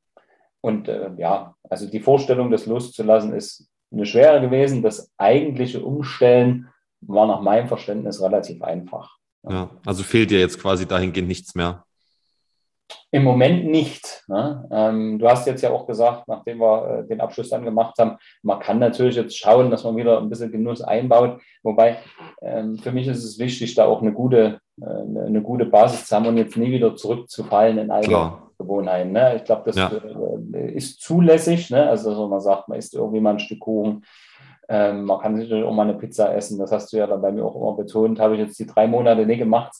Und 0.61 0.87
äh, 0.87 1.09
ja, 1.17 1.55
also 1.67 1.87
die 1.87 1.99
Vorstellung, 1.99 2.51
das 2.51 2.67
loszulassen, 2.67 3.33
ist 3.33 3.67
eine 3.91 4.05
schwere 4.05 4.39
gewesen. 4.39 4.83
Das 4.83 5.11
eigentliche 5.17 5.83
Umstellen 5.83 6.69
war 7.01 7.25
nach 7.25 7.41
meinem 7.41 7.67
Verständnis 7.67 8.21
relativ 8.21 8.61
einfach. 8.61 9.17
Ja, 9.49 9.71
also 9.83 10.03
fehlt 10.03 10.29
dir 10.29 10.39
jetzt 10.39 10.61
quasi 10.61 10.85
dahingehend 10.85 11.27
nichts 11.27 11.55
mehr. 11.55 11.85
Im 13.11 13.23
Moment 13.23 13.65
nicht. 13.65 14.23
Ne? 14.27 14.67
Ähm, 14.71 15.19
du 15.19 15.27
hast 15.27 15.47
jetzt 15.47 15.61
ja 15.61 15.71
auch 15.71 15.87
gesagt, 15.87 16.27
nachdem 16.27 16.59
wir 16.59 16.99
äh, 17.03 17.07
den 17.07 17.21
Abschluss 17.21 17.49
dann 17.49 17.65
gemacht 17.65 17.97
haben, 17.97 18.17
man 18.43 18.59
kann 18.59 18.79
natürlich 18.79 19.15
jetzt 19.15 19.37
schauen, 19.37 19.71
dass 19.71 19.83
man 19.83 19.95
wieder 19.95 20.19
ein 20.19 20.29
bisschen 20.29 20.51
Genuss 20.51 20.81
einbaut. 20.81 21.41
Wobei 21.63 21.97
ähm, 22.41 22.77
für 22.77 22.91
mich 22.91 23.07
ist 23.07 23.23
es 23.23 23.39
wichtig, 23.39 23.73
da 23.75 23.85
auch 23.85 24.01
eine 24.01 24.13
gute, 24.13 24.59
äh, 24.81 25.25
eine 25.25 25.41
gute 25.41 25.65
Basis 25.65 26.05
zu 26.05 26.15
haben 26.15 26.27
und 26.27 26.37
jetzt 26.37 26.55
nie 26.55 26.71
wieder 26.71 26.95
zurückzufallen 26.95 27.79
in 27.79 27.91
alte 27.91 28.31
Gewohnheiten. 28.59 29.11
Ne? 29.11 29.37
Ich 29.37 29.43
glaube, 29.43 29.63
das 29.65 29.75
ja. 29.75 29.91
äh, 30.53 30.71
ist 30.71 31.01
zulässig. 31.01 31.71
Ne? 31.71 31.89
Also, 31.89 32.11
dass 32.11 32.29
man 32.29 32.41
sagt, 32.41 32.69
man 32.69 32.77
isst 32.77 32.93
irgendwie 32.93 33.21
mal 33.21 33.31
ein 33.31 33.39
Stück 33.39 33.61
Kuchen. 33.61 34.03
Ähm, 34.67 35.05
man 35.05 35.19
kann 35.19 35.35
sicherlich 35.35 35.65
auch 35.65 35.73
mal 35.73 35.89
eine 35.89 35.97
Pizza 35.97 36.35
essen. 36.35 36.59
Das 36.59 36.71
hast 36.71 36.93
du 36.93 36.97
ja 36.97 37.07
dann 37.07 37.21
bei 37.21 37.31
mir 37.31 37.43
auch 37.43 37.55
immer 37.55 37.75
betont. 37.75 38.19
Habe 38.19 38.35
ich 38.35 38.41
jetzt 38.41 38.59
die 38.59 38.67
drei 38.67 38.85
Monate 38.85 39.25
nicht 39.25 39.39
gemacht. 39.39 39.73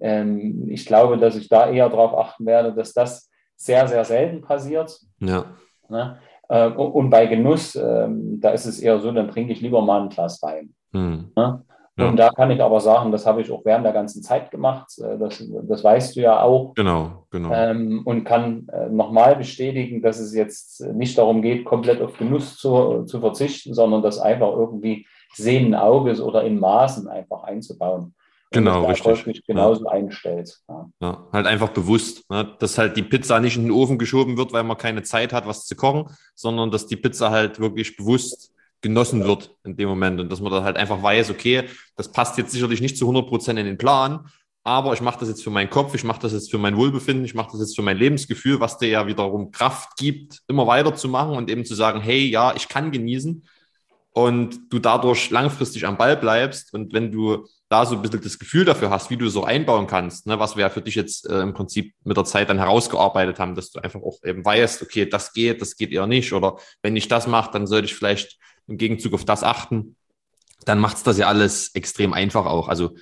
Ähm, 0.00 0.68
ich 0.68 0.86
glaube, 0.86 1.18
dass 1.18 1.36
ich 1.36 1.48
da 1.48 1.70
eher 1.70 1.88
darauf 1.88 2.16
achten 2.16 2.46
werde, 2.46 2.72
dass 2.72 2.92
das 2.92 3.30
sehr, 3.56 3.86
sehr 3.86 4.04
selten 4.04 4.40
passiert. 4.40 4.98
Ja. 5.20 5.44
Ne? 5.88 6.18
Äh, 6.48 6.68
und 6.68 7.10
bei 7.10 7.26
Genuss, 7.26 7.74
äh, 7.76 8.08
da 8.08 8.50
ist 8.50 8.66
es 8.66 8.80
eher 8.80 8.98
so, 9.00 9.12
dann 9.12 9.30
trinke 9.30 9.52
ich 9.52 9.60
lieber 9.60 9.82
mal 9.82 10.02
ein 10.02 10.08
Glas 10.08 10.42
Wein. 10.42 10.74
Mhm. 10.92 11.30
Ne? 11.36 11.64
Ja. 11.96 12.08
Und 12.08 12.16
da 12.16 12.30
kann 12.30 12.50
ich 12.50 12.62
aber 12.62 12.80
sagen, 12.80 13.12
das 13.12 13.26
habe 13.26 13.42
ich 13.42 13.50
auch 13.50 13.62
während 13.64 13.84
der 13.84 13.92
ganzen 13.92 14.22
Zeit 14.22 14.50
gemacht. 14.50 14.90
Äh, 14.98 15.18
das, 15.18 15.44
das 15.64 15.84
weißt 15.84 16.16
du 16.16 16.20
ja 16.20 16.40
auch. 16.40 16.74
Genau, 16.74 17.26
genau. 17.30 17.52
Ähm, 17.52 18.02
und 18.06 18.24
kann 18.24 18.66
äh, 18.72 18.88
nochmal 18.88 19.36
bestätigen, 19.36 20.00
dass 20.00 20.18
es 20.18 20.34
jetzt 20.34 20.80
nicht 20.94 21.18
darum 21.18 21.42
geht, 21.42 21.66
komplett 21.66 22.00
auf 22.00 22.16
Genuss 22.16 22.56
zu, 22.56 23.04
zu 23.04 23.20
verzichten, 23.20 23.74
sondern 23.74 24.02
das 24.02 24.18
einfach 24.18 24.52
irgendwie 24.52 25.06
sehenden 25.34 25.74
Auges 25.74 26.20
oder 26.20 26.42
in 26.44 26.58
Maßen 26.58 27.06
einfach 27.06 27.42
einzubauen 27.44 28.14
genau, 28.50 28.86
richtig. 28.86 29.44
genauso 29.46 29.84
ja. 29.84 29.90
einstellt. 29.92 30.60
Ja. 30.68 30.90
ja. 31.00 31.26
halt 31.32 31.46
einfach 31.46 31.70
bewusst, 31.70 32.28
ne? 32.30 32.56
dass 32.58 32.78
halt 32.78 32.96
die 32.96 33.02
Pizza 33.02 33.40
nicht 33.40 33.56
in 33.56 33.64
den 33.64 33.72
Ofen 33.72 33.98
geschoben 33.98 34.36
wird, 34.36 34.52
weil 34.52 34.64
man 34.64 34.76
keine 34.76 35.02
Zeit 35.02 35.32
hat, 35.32 35.46
was 35.46 35.66
zu 35.66 35.76
kochen, 35.76 36.06
sondern 36.34 36.70
dass 36.70 36.86
die 36.86 36.96
Pizza 36.96 37.30
halt 37.30 37.60
wirklich 37.60 37.96
bewusst 37.96 38.52
genossen 38.82 39.24
wird 39.24 39.54
in 39.64 39.76
dem 39.76 39.88
Moment 39.88 40.20
und 40.20 40.32
dass 40.32 40.40
man 40.40 40.52
dann 40.52 40.64
halt 40.64 40.76
einfach 40.76 41.02
weiß, 41.02 41.30
okay, 41.30 41.64
das 41.96 42.10
passt 42.10 42.38
jetzt 42.38 42.52
sicherlich 42.52 42.80
nicht 42.80 42.96
zu 42.96 43.04
100 43.04 43.28
Prozent 43.28 43.58
in 43.58 43.66
den 43.66 43.78
Plan, 43.78 44.26
aber 44.62 44.92
ich 44.92 45.00
mache 45.00 45.20
das 45.20 45.28
jetzt 45.28 45.42
für 45.42 45.50
meinen 45.50 45.70
Kopf, 45.70 45.94
ich 45.94 46.04
mache 46.04 46.20
das 46.20 46.32
jetzt 46.32 46.50
für 46.50 46.58
mein 46.58 46.76
Wohlbefinden, 46.76 47.24
ich 47.24 47.34
mache 47.34 47.52
das 47.52 47.60
jetzt 47.60 47.76
für 47.76 47.82
mein 47.82 47.96
Lebensgefühl, 47.96 48.60
was 48.60 48.78
dir 48.78 48.88
ja 48.88 49.06
wiederum 49.06 49.50
Kraft 49.50 49.96
gibt, 49.96 50.40
immer 50.48 50.66
weiterzumachen 50.66 51.36
und 51.36 51.50
eben 51.50 51.64
zu 51.64 51.74
sagen, 51.74 52.00
hey, 52.00 52.26
ja, 52.26 52.54
ich 52.54 52.68
kann 52.68 52.90
genießen 52.90 53.42
und 54.12 54.72
du 54.72 54.78
dadurch 54.78 55.30
langfristig 55.30 55.86
am 55.86 55.96
Ball 55.96 56.16
bleibst 56.16 56.74
und 56.74 56.92
wenn 56.92 57.12
du 57.12 57.46
da 57.70 57.86
so 57.86 57.94
ein 57.94 58.02
bisschen 58.02 58.20
das 58.20 58.38
Gefühl 58.38 58.64
dafür 58.64 58.90
hast, 58.90 59.10
wie 59.10 59.16
du 59.16 59.28
so 59.28 59.44
einbauen 59.44 59.86
kannst, 59.86 60.26
ne, 60.26 60.40
was 60.40 60.56
wir 60.56 60.62
ja 60.62 60.70
für 60.70 60.82
dich 60.82 60.96
jetzt 60.96 61.28
äh, 61.30 61.40
im 61.40 61.54
Prinzip 61.54 61.94
mit 62.02 62.16
der 62.16 62.24
Zeit 62.24 62.50
dann 62.50 62.58
herausgearbeitet 62.58 63.38
haben, 63.38 63.54
dass 63.54 63.70
du 63.70 63.80
einfach 63.80 64.00
auch 64.02 64.18
eben 64.24 64.44
weißt, 64.44 64.82
okay, 64.82 65.06
das 65.06 65.32
geht, 65.32 65.60
das 65.60 65.76
geht 65.76 65.92
eher 65.92 66.08
nicht. 66.08 66.32
Oder 66.32 66.56
wenn 66.82 66.96
ich 66.96 67.06
das 67.06 67.28
mache, 67.28 67.52
dann 67.52 67.68
sollte 67.68 67.84
ich 67.86 67.94
vielleicht 67.94 68.38
im 68.66 68.76
Gegenzug 68.76 69.14
auf 69.14 69.24
das 69.24 69.44
achten. 69.44 69.94
Dann 70.64 70.80
macht 70.80 70.96
es 70.96 71.04
das 71.04 71.16
ja 71.16 71.28
alles 71.28 71.72
extrem 71.74 72.12
einfach 72.12 72.44
auch. 72.44 72.68
Also 72.68 72.96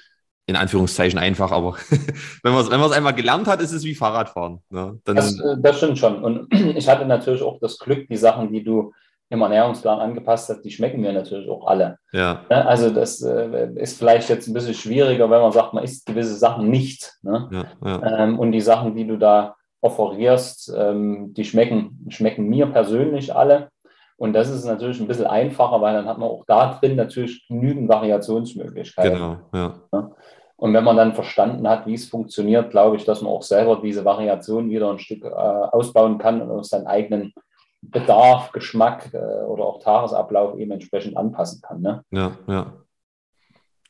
in 0.45 0.57
Anführungszeichen 0.57 1.19
einfach, 1.19 1.51
aber 1.51 1.77
wenn 2.43 2.53
man 2.53 2.63
es 2.63 2.71
wenn 2.71 2.81
einmal 2.81 3.15
gelernt 3.15 3.47
hat, 3.47 3.63
ist 3.63 3.73
es 3.73 3.85
wie 3.85 3.95
Fahrradfahren. 3.95 4.61
Ne? 4.69 5.01
Das, 5.05 5.39
äh, 5.41 5.57
das 5.61 5.79
stimmt 5.79 5.99
schon. 5.99 6.23
Und 6.23 6.53
ich 6.77 6.89
hatte 6.89 7.07
natürlich 7.07 7.41
auch 7.41 7.59
das 7.59 7.79
Glück, 7.79 8.07
die 8.09 8.17
Sachen, 8.19 8.53
die 8.53 8.63
du 8.63 8.93
im 9.31 9.43
Ernährungsplan 9.43 10.01
angepasst 10.01 10.49
hat, 10.49 10.65
die 10.65 10.71
schmecken 10.71 11.01
mir 11.01 11.13
natürlich 11.13 11.49
auch 11.49 11.67
alle. 11.67 11.99
Ja. 12.13 12.43
Ne, 12.49 12.67
also 12.67 12.91
das 12.91 13.23
äh, 13.23 13.71
ist 13.75 13.99
vielleicht 13.99 14.29
jetzt 14.31 14.49
ein 14.49 14.55
bisschen 14.55 14.75
schwieriger, 14.75 15.31
wenn 15.31 15.43
man 15.43 15.53
sagt, 15.53 15.75
man 15.75 15.85
isst 15.85 16.07
gewisse 16.07 16.37
Sachen 16.37 16.71
nicht. 16.71 17.15
Ne? 17.23 17.49
Ja, 17.51 17.65
ja. 17.85 18.19
Ähm, 18.19 18.39
und 18.39 18.53
die 18.53 18.61
Sachen, 18.61 18.95
die 18.95 19.07
du 19.07 19.19
da 19.19 19.57
offerierst, 19.81 20.75
ähm, 20.77 21.35
die 21.35 21.45
schmecken, 21.45 22.07
schmecken 22.09 22.49
mir 22.49 22.67
persönlich 22.67 23.35
alle. 23.35 23.69
Und 24.17 24.33
das 24.33 24.51
ist 24.51 24.65
natürlich 24.65 24.99
ein 24.99 25.07
bisschen 25.07 25.27
einfacher, 25.27 25.81
weil 25.81 25.95
dann 25.95 26.09
hat 26.09 26.19
man 26.19 26.29
auch 26.29 26.45
da 26.47 26.79
drin 26.81 26.97
natürlich 26.97 27.47
genügend 27.47 27.89
Variationsmöglichkeiten. 27.89 29.13
Genau, 29.13 29.37
ja. 29.55 29.75
Ne? 29.93 30.11
Und 30.57 30.75
wenn 30.75 30.83
man 30.83 30.97
dann 30.97 31.15
verstanden 31.15 31.69
hat, 31.69 31.87
wie 31.87 31.95
es 31.95 32.09
funktioniert, 32.09 32.71
glaube 32.71 32.97
ich, 32.97 33.05
dass 33.05 33.23
man 33.23 33.33
auch 33.33 33.43
selber 33.43 33.81
diese 33.81 34.05
Variation 34.05 34.71
wieder 34.71 34.91
ein 34.91 34.99
Stück 34.99 35.25
äh, 35.25 35.29
ausbauen 35.29 36.19
kann 36.19 36.43
und 36.43 36.51
aus 36.51 36.71
seinen 36.71 36.89
eigenen 36.89 37.33
Bedarf, 37.81 38.53
Geschmack 38.53 39.11
äh, 39.13 39.17
oder 39.17 39.65
auch 39.65 39.83
Tagesablauf 39.83 40.59
eben 40.59 40.73
entsprechend 40.73 41.17
anpassen 41.17 41.61
kann. 41.61 41.81
Ne? 41.81 42.05
Ja, 42.11 42.37
ja. 42.47 42.73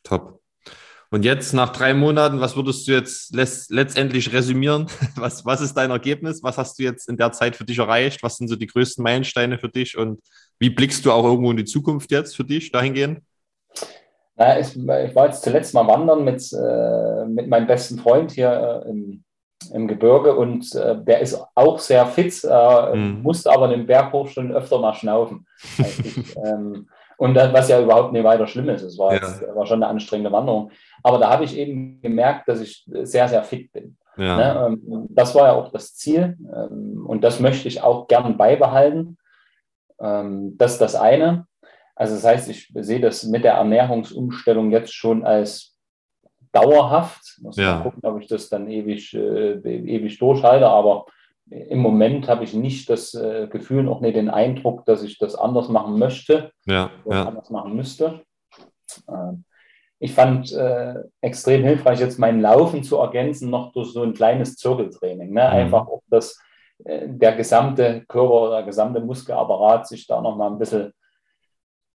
Top. 0.03 0.41
Und 1.11 1.25
jetzt 1.25 1.55
nach 1.55 1.71
drei 1.71 1.95
Monaten, 1.95 2.41
was 2.41 2.55
würdest 2.55 2.87
du 2.87 2.93
jetzt 2.93 3.35
letztendlich 3.35 4.33
resümieren? 4.35 4.89
Was, 5.17 5.47
was 5.47 5.63
ist 5.63 5.75
dein 5.75 5.91
Ergebnis? 5.91 6.43
Was 6.43 6.59
hast 6.59 6.79
du 6.79 6.83
jetzt 6.83 7.09
in 7.09 7.17
der 7.17 7.33
Zeit 7.33 7.57
für 7.57 7.65
dich 7.65 7.79
erreicht? 7.79 8.23
Was 8.23 8.37
sind 8.37 8.49
so 8.49 8.57
die 8.57 8.67
größten 8.67 9.03
Meilensteine 9.03 9.59
für 9.59 9.71
dich? 9.71 9.97
Und 9.97 10.21
wie 10.59 10.69
blickst 10.69 11.07
du 11.07 11.13
auch 11.13 11.25
irgendwo 11.25 11.51
in 11.51 11.57
die 11.57 11.65
Zukunft 11.65 12.11
jetzt 12.11 12.37
für 12.37 12.45
dich 12.45 12.71
dahingehend? 12.73 13.21
Na, 14.37 14.61
ich, 14.61 14.77
ich 14.77 15.15
war 15.15 15.27
jetzt 15.27 15.43
zuletzt 15.43 15.73
mal 15.73 15.87
wandern 15.87 16.25
mit, 16.25 16.53
äh, 16.53 17.25
mit 17.27 17.49
meinem 17.49 17.67
besten 17.67 17.99
Freund 17.99 18.33
hier 18.33 18.85
äh, 18.85 18.91
im 18.91 19.25
im 19.73 19.89
Gebirge 19.89 20.35
und 20.35 20.75
äh, 20.75 20.97
der 21.03 21.21
ist 21.21 21.41
auch 21.55 21.79
sehr 21.79 22.07
fit, 22.07 22.43
äh, 22.45 22.97
mhm. 22.97 23.23
musste 23.23 23.51
aber 23.51 23.69
den 23.69 23.87
Berg 23.87 24.13
hoch 24.13 24.29
schon 24.29 24.53
öfter 24.53 24.79
mal 24.79 24.95
schnaufen. 24.95 25.47
ähm, 26.45 26.89
und 27.17 27.35
das, 27.35 27.53
was 27.53 27.69
ja 27.69 27.81
überhaupt 27.81 28.13
nicht 28.13 28.25
weiter 28.25 28.47
schlimm 28.47 28.69
ist. 28.69 28.83
Es 28.83 28.97
war, 28.97 29.13
ja. 29.13 29.17
jetzt, 29.17 29.43
war 29.55 29.67
schon 29.67 29.83
eine 29.83 29.91
anstrengende 29.91 30.31
Wanderung. 30.31 30.71
Aber 31.03 31.19
da 31.19 31.31
habe 31.31 31.45
ich 31.45 31.57
eben 31.57 32.01
gemerkt, 32.01 32.49
dass 32.49 32.61
ich 32.61 32.87
sehr, 33.03 33.29
sehr 33.29 33.43
fit 33.43 33.73
bin. 33.73 33.97
Ja. 34.17 34.37
Ne? 34.37 34.67
Ähm, 34.67 35.07
das 35.11 35.35
war 35.35 35.49
ja 35.49 35.53
auch 35.55 35.73
das 35.73 35.95
Ziel 35.95 36.37
ähm, 36.55 37.05
und 37.07 37.23
das 37.23 37.41
möchte 37.41 37.69
ich 37.69 37.83
auch 37.83 38.07
gern 38.07 38.37
beibehalten. 38.37 39.19
Ähm, 40.01 40.57
das 40.59 40.75
ist 40.75 40.81
das 40.81 40.95
eine. 40.95 41.47
Also 41.97 42.15
das 42.15 42.25
heißt, 42.25 42.49
ich 42.49 42.73
sehe 42.75 43.01
das 43.01 43.25
mit 43.25 43.43
der 43.43 43.55
Ernährungsumstellung 43.55 44.71
jetzt 44.71 44.95
schon 44.95 45.25
als 45.25 45.68
dauerhaft. 46.53 47.39
Muss 47.41 47.57
ja. 47.57 47.77
mal 47.77 47.83
gucken, 47.83 48.01
ob 48.05 48.21
ich 48.21 48.29
das 48.29 48.49
dann 48.49 48.69
ewig, 48.69 49.15
äh, 49.15 49.55
ewig 49.55 50.19
durchhalte. 50.19 50.67
Aber 50.67 51.07
im 51.51 51.79
Moment 51.79 52.29
habe 52.29 52.45
ich 52.45 52.55
nicht 52.55 52.91
das 52.91 53.15
äh, 53.15 53.49
Gefühl, 53.49 53.89
auch 53.89 54.01
nicht 54.01 54.17
den 54.17 54.31
Eindruck, 54.31 54.85
dass 54.85 55.03
ich 55.03 55.19
das 55.19 55.35
anders 55.35 55.69
machen 55.69 55.99
möchte, 55.99 56.53
ja, 56.67 56.91
ja. 57.09 57.27
anders 57.27 57.51
machen 57.51 57.75
müsste. 57.75 58.21
Ähm, 59.09 59.45
ich 60.01 60.13
fand 60.13 60.53
äh, 60.53 60.95
extrem 61.21 61.65
hilfreich, 61.65 62.01
jetzt 62.01 62.19
mein 62.19 62.41
Laufen 62.41 62.85
zu 62.85 62.99
ergänzen, 62.99 63.51
noch 63.51 63.73
durch 63.73 63.93
so 63.93 64.03
ein 64.03 64.15
kleines 64.15 64.57
Zirkeltraining. 64.57 65.33
Ne? 65.33 65.43
Mhm. 65.43 65.57
Einfach, 65.57 65.89
ob 65.89 66.03
das 66.09 66.39
äh, 66.85 67.09
der 67.09 67.33
gesamte 67.35 68.05
Körper 68.07 68.43
oder 68.43 68.57
der 68.57 68.67
gesamte 68.67 69.01
Muskelapparat 69.01 69.89
sich 69.89 70.07
da 70.07 70.21
nochmal 70.21 70.51
ein 70.51 70.59
bisschen 70.59 70.93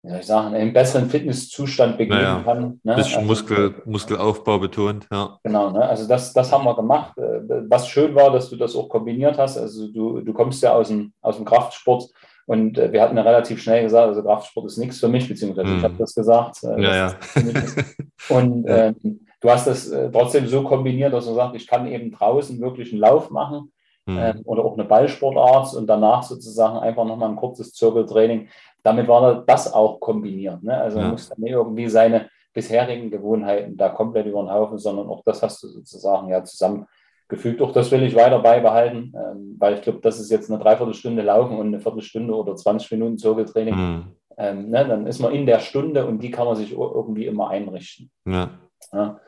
wie 0.03 0.09
soll 0.09 0.21
ich 0.21 0.27
sagen, 0.27 0.55
einen 0.55 0.73
besseren 0.73 1.11
Fitnesszustand 1.11 1.99
begeben 1.99 2.23
naja, 2.23 2.43
kann. 2.43 2.81
Ne? 2.83 2.95
Bisschen 2.95 3.17
also, 3.17 3.27
Muskel, 3.27 3.75
Muskelaufbau 3.85 4.59
betont, 4.59 5.07
ja. 5.13 5.39
Genau, 5.43 5.71
ne? 5.71 5.87
also 5.87 6.09
das, 6.09 6.33
das 6.33 6.51
haben 6.53 6.65
wir 6.65 6.75
gemacht. 6.75 7.19
Äh, 7.19 7.41
was 7.69 7.87
schön 7.89 8.15
war, 8.15 8.31
dass 8.31 8.49
du 8.49 8.57
das 8.57 8.75
auch 8.75 8.89
kombiniert 8.89 9.37
hast. 9.37 9.59
Also 9.59 9.89
du, 9.89 10.21
du 10.21 10.33
kommst 10.33 10.63
ja 10.63 10.73
aus 10.73 10.89
dem, 10.89 11.13
aus 11.21 11.37
dem 11.37 11.45
Kraftsport 11.45 12.09
und 12.47 12.79
äh, 12.79 12.93
wir 12.93 13.03
hatten 13.03 13.17
ja 13.17 13.23
relativ 13.23 13.63
schnell 13.63 13.83
gesagt, 13.83 14.09
also 14.09 14.23
Kraftsport 14.23 14.67
ist 14.67 14.79
nichts 14.79 15.01
für 15.01 15.09
mich, 15.09 15.29
beziehungsweise 15.29 15.69
hm. 15.69 15.79
ich 15.79 15.85
habe 15.85 15.95
das 15.99 16.15
gesagt. 16.15 16.65
Äh, 16.65 16.83
ja, 16.83 16.97
ja. 16.97 17.15
Und 18.29 18.67
äh, 18.67 18.93
du 19.41 19.51
hast 19.51 19.67
das 19.67 19.89
äh, 19.89 20.11
trotzdem 20.11 20.47
so 20.47 20.65
kombiniert, 20.65 21.13
dass 21.13 21.27
du 21.27 21.35
sagst, 21.35 21.57
ich 21.57 21.67
kann 21.67 21.87
eben 21.87 22.11
draußen 22.11 22.61
wirklich 22.61 22.93
einen 22.93 23.01
Lauf 23.01 23.31
machen 23.31 23.71
mhm. 24.07 24.19
ähm, 24.19 24.43
oder 24.45 24.65
auch 24.65 24.75
eine 24.75 24.85
Ballsportart 24.85 25.75
und 25.75 25.87
danach 25.87 26.23
sozusagen 26.23 26.79
einfach 26.79 27.05
nochmal 27.05 27.31
ein 27.31 27.37
kurzes 27.37 27.73
Zirkeltraining. 27.73 28.49
Damit 28.83 29.09
war 29.09 29.45
das 29.45 29.73
auch 29.73 30.01
kombiniert. 30.01 30.63
Ne? 30.63 30.77
Also 30.77 30.99
ja. 30.99 31.05
man 31.05 31.13
muss 31.13 31.29
dann 31.29 31.41
nicht 31.41 31.53
irgendwie 31.53 31.89
seine 31.89 32.29
bisherigen 32.53 33.11
Gewohnheiten 33.11 33.77
da 33.77 33.91
komplett 33.91 34.27
über 34.27 34.43
den 34.43 34.53
Haufen, 34.53 34.79
sondern 34.79 35.09
auch 35.09 35.23
das 35.25 35.43
hast 35.43 35.63
du 35.63 35.69
sozusagen 35.69 36.29
ja 36.29 36.43
zusammengefügt. 36.43 37.61
Auch 37.61 37.73
das 37.73 37.91
will 37.91 38.03
ich 38.03 38.15
weiter 38.15 38.41
beibehalten, 38.41 39.13
ähm, 39.15 39.57
weil 39.59 39.75
ich 39.75 39.83
glaube, 39.83 40.01
das 40.03 40.19
ist 40.19 40.31
jetzt 40.31 40.51
eine 40.51 40.61
Dreiviertelstunde 40.61 41.23
Laufen 41.23 41.59
und 41.59 41.69
eine 41.69 41.81
Viertelstunde 41.81 42.35
oder 42.35 42.57
20 42.57 42.91
Minuten 42.93 43.19
Zirkeltraining. 43.19 43.75
Mhm. 43.75 44.05
Ähm, 44.37 44.71
ne, 44.71 44.87
dann 44.87 45.07
ist 45.07 45.21
man 45.21 45.35
in 45.35 45.47
der 45.47 45.61
Stunde 45.61 46.07
und 46.07 46.23
die 46.23 46.31
kann 46.31 46.47
man 46.47 46.57
sich 46.57 46.73
irgendwie 46.73 47.27
immer 47.27 47.51
einrichten. 47.51 48.11
Ja. 48.27 48.51
Ja. 48.93 49.21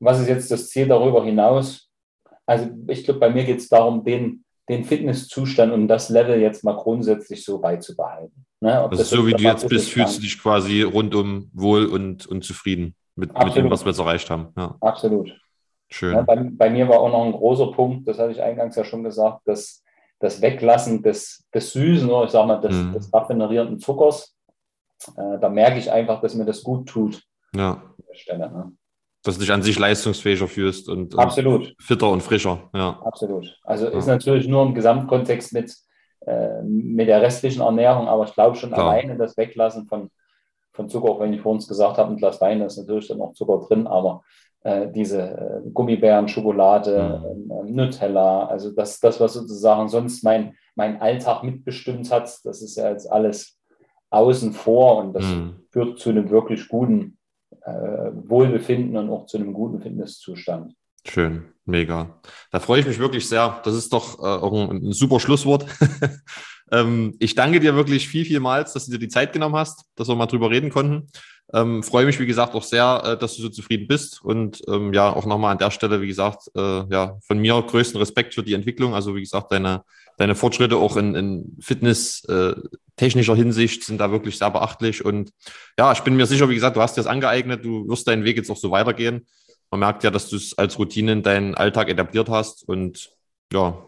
Was 0.00 0.20
ist 0.20 0.28
jetzt 0.28 0.50
das 0.50 0.68
Ziel 0.68 0.88
darüber 0.88 1.24
hinaus? 1.24 1.85
Also 2.46 2.68
ich 2.88 3.04
glaube, 3.04 3.20
bei 3.20 3.30
mir 3.30 3.44
geht 3.44 3.58
es 3.58 3.68
darum, 3.68 4.04
den, 4.04 4.44
den 4.68 4.84
Fitnesszustand 4.84 5.72
und 5.72 5.88
das 5.88 6.08
Level 6.08 6.40
jetzt 6.40 6.64
mal 6.64 6.76
grundsätzlich 6.76 7.44
so 7.44 7.58
beizubehalten. 7.58 8.46
Ne? 8.60 8.80
also 8.80 9.02
so 9.02 9.26
wie 9.26 9.32
du 9.32 9.42
jetzt 9.42 9.68
bist, 9.68 9.90
fühlst 9.90 10.18
du 10.18 10.22
dich 10.22 10.40
quasi 10.40 10.82
rundum 10.82 11.50
wohl 11.52 11.86
und, 11.86 12.26
und 12.26 12.42
zufrieden 12.42 12.94
mit, 13.14 13.36
mit 13.38 13.56
dem, 13.56 13.70
was 13.70 13.84
wir 13.84 13.90
jetzt 13.90 13.98
erreicht 13.98 14.30
haben. 14.30 14.48
Ja. 14.56 14.76
Absolut. 14.80 15.32
Schön. 15.88 16.14
Ja, 16.14 16.22
bei, 16.22 16.36
bei, 16.36 16.70
mir 16.70 16.88
war 16.88 17.00
auch 17.00 17.10
noch 17.10 17.24
ein 17.24 17.32
großer 17.32 17.72
Punkt, 17.72 18.08
das 18.08 18.18
hatte 18.18 18.32
ich 18.32 18.42
eingangs 18.42 18.76
ja 18.76 18.84
schon 18.84 19.04
gesagt, 19.04 19.42
dass 19.46 19.84
das 20.18 20.40
Weglassen 20.40 21.02
des, 21.02 21.46
des 21.54 21.72
Süßen 21.72 22.08
oder 22.08 22.24
ich 22.24 22.30
sage 22.30 22.48
mal 22.48 22.60
des, 22.60 22.74
mhm. 22.74 22.92
des 22.94 23.12
raffinerierten 23.12 23.78
Zuckers. 23.78 24.34
Äh, 25.16 25.38
da 25.38 25.48
merke 25.48 25.78
ich 25.78 25.92
einfach, 25.92 26.20
dass 26.20 26.34
mir 26.34 26.44
das 26.44 26.62
gut 26.62 26.88
tut. 26.88 27.22
Ja. 27.54 27.72
An 27.72 28.04
der 28.08 28.14
Stelle, 28.14 28.50
ne? 28.50 28.72
Dass 29.26 29.36
du 29.36 29.40
dich 29.40 29.52
an 29.52 29.62
sich 29.62 29.78
leistungsfähiger 29.78 30.48
fühlst 30.48 30.88
und, 30.88 31.18
Absolut. 31.18 31.68
Und 31.68 31.74
fitter 31.78 32.10
und 32.10 32.22
frischer. 32.22 32.70
Ja. 32.74 33.00
Absolut. 33.04 33.58
Also 33.64 33.86
ja. 33.86 33.98
ist 33.98 34.06
natürlich 34.06 34.48
nur 34.48 34.62
im 34.64 34.74
Gesamtkontext 34.74 35.52
mit, 35.52 35.74
äh, 36.26 36.62
mit 36.62 37.08
der 37.08 37.22
restlichen 37.22 37.62
Ernährung, 37.62 38.08
aber 38.08 38.24
ich 38.24 38.34
glaube 38.34 38.56
schon 38.56 38.72
Klar. 38.72 38.90
alleine 38.90 39.16
das 39.16 39.36
Weglassen 39.36 39.86
von, 39.86 40.10
von 40.72 40.88
Zucker, 40.88 41.10
auch 41.10 41.20
wenn 41.20 41.32
ich 41.32 41.40
vorhin 41.40 41.66
gesagt 41.66 41.98
habe, 41.98 42.10
ein 42.10 42.16
Glas 42.16 42.40
Wein, 42.40 42.60
da 42.60 42.66
ist 42.66 42.78
natürlich 42.78 43.08
dann 43.08 43.20
auch 43.20 43.32
Zucker 43.34 43.66
drin, 43.66 43.86
aber 43.86 44.22
äh, 44.62 44.90
diese 44.90 45.22
äh, 45.22 45.70
Gummibären, 45.72 46.28
Schokolade, 46.28 47.36
mhm. 47.36 47.74
Nutella, 47.74 48.46
also 48.46 48.70
das, 48.72 49.00
das, 49.00 49.20
was 49.20 49.34
sozusagen 49.34 49.88
sonst 49.88 50.24
mein, 50.24 50.56
mein 50.74 51.00
Alltag 51.00 51.42
mitbestimmt 51.42 52.10
hat, 52.10 52.38
das 52.44 52.62
ist 52.62 52.76
ja 52.76 52.90
jetzt 52.90 53.10
alles 53.10 53.58
außen 54.10 54.52
vor 54.52 54.98
und 54.98 55.12
das 55.14 55.24
mhm. 55.24 55.66
führt 55.70 55.98
zu 55.98 56.10
einem 56.10 56.30
wirklich 56.30 56.68
guten 56.68 57.16
Wohlbefinden 57.72 58.96
und 58.96 59.10
auch 59.10 59.26
zu 59.26 59.38
einem 59.38 59.52
guten 59.52 59.80
Fitnesszustand. 59.80 60.74
Schön, 61.06 61.44
mega. 61.64 62.20
Da 62.50 62.60
freue 62.60 62.80
ich 62.80 62.86
mich 62.86 62.98
wirklich 62.98 63.28
sehr. 63.28 63.60
Das 63.64 63.74
ist 63.74 63.92
doch 63.92 64.18
äh, 64.18 64.22
auch 64.22 64.52
ein, 64.52 64.88
ein, 64.88 64.92
super 64.92 65.20
Schlusswort. 65.20 65.66
ähm, 66.72 67.14
ich 67.20 67.34
danke 67.34 67.60
dir 67.60 67.76
wirklich 67.76 68.08
viel, 68.08 68.24
vielmals, 68.24 68.72
dass 68.72 68.86
du 68.86 68.92
dir 68.92 68.98
die 68.98 69.08
Zeit 69.08 69.32
genommen 69.32 69.54
hast, 69.54 69.84
dass 69.94 70.08
wir 70.08 70.16
mal 70.16 70.26
drüber 70.26 70.50
reden 70.50 70.70
konnten. 70.70 71.08
Ähm, 71.54 71.84
freue 71.84 72.06
mich, 72.06 72.18
wie 72.18 72.26
gesagt, 72.26 72.54
auch 72.54 72.64
sehr, 72.64 73.02
äh, 73.04 73.16
dass 73.16 73.36
du 73.36 73.42
so 73.42 73.48
zufrieden 73.48 73.86
bist. 73.86 74.22
Und 74.22 74.62
ähm, 74.68 74.92
ja, 74.92 75.12
auch 75.12 75.26
nochmal 75.26 75.52
an 75.52 75.58
der 75.58 75.70
Stelle, 75.70 76.00
wie 76.00 76.08
gesagt, 76.08 76.50
äh, 76.56 76.84
ja, 76.90 77.18
von 77.24 77.38
mir 77.38 77.62
größten 77.62 77.98
Respekt 77.98 78.34
für 78.34 78.42
die 78.42 78.54
Entwicklung. 78.54 78.94
Also, 78.94 79.14
wie 79.14 79.20
gesagt, 79.22 79.52
deine, 79.52 79.84
deine 80.16 80.34
Fortschritte 80.34 80.76
auch 80.76 80.96
in, 80.96 81.14
in 81.14 81.56
Fitness 81.60 82.24
äh, 82.24 82.54
technischer 82.96 83.36
Hinsicht 83.36 83.84
sind 83.84 84.00
da 84.00 84.10
wirklich 84.10 84.38
sehr 84.38 84.50
beachtlich. 84.50 85.04
Und 85.04 85.30
ja, 85.78 85.92
ich 85.92 86.00
bin 86.00 86.16
mir 86.16 86.26
sicher, 86.26 86.48
wie 86.48 86.54
gesagt, 86.54 86.76
du 86.76 86.82
hast 86.82 86.96
dir 86.96 87.02
das 87.02 87.10
angeeignet, 87.10 87.64
du 87.64 87.88
wirst 87.88 88.08
deinen 88.08 88.24
Weg 88.24 88.36
jetzt 88.36 88.50
auch 88.50 88.56
so 88.56 88.70
weitergehen. 88.70 89.26
Man 89.70 89.80
merkt 89.80 90.04
ja, 90.04 90.10
dass 90.10 90.28
du 90.28 90.36
es 90.36 90.56
als 90.56 90.78
Routine 90.78 91.12
in 91.12 91.22
deinen 91.22 91.54
Alltag 91.54 91.88
etabliert 91.88 92.28
hast. 92.30 92.66
Und 92.66 93.10
ja, 93.52 93.86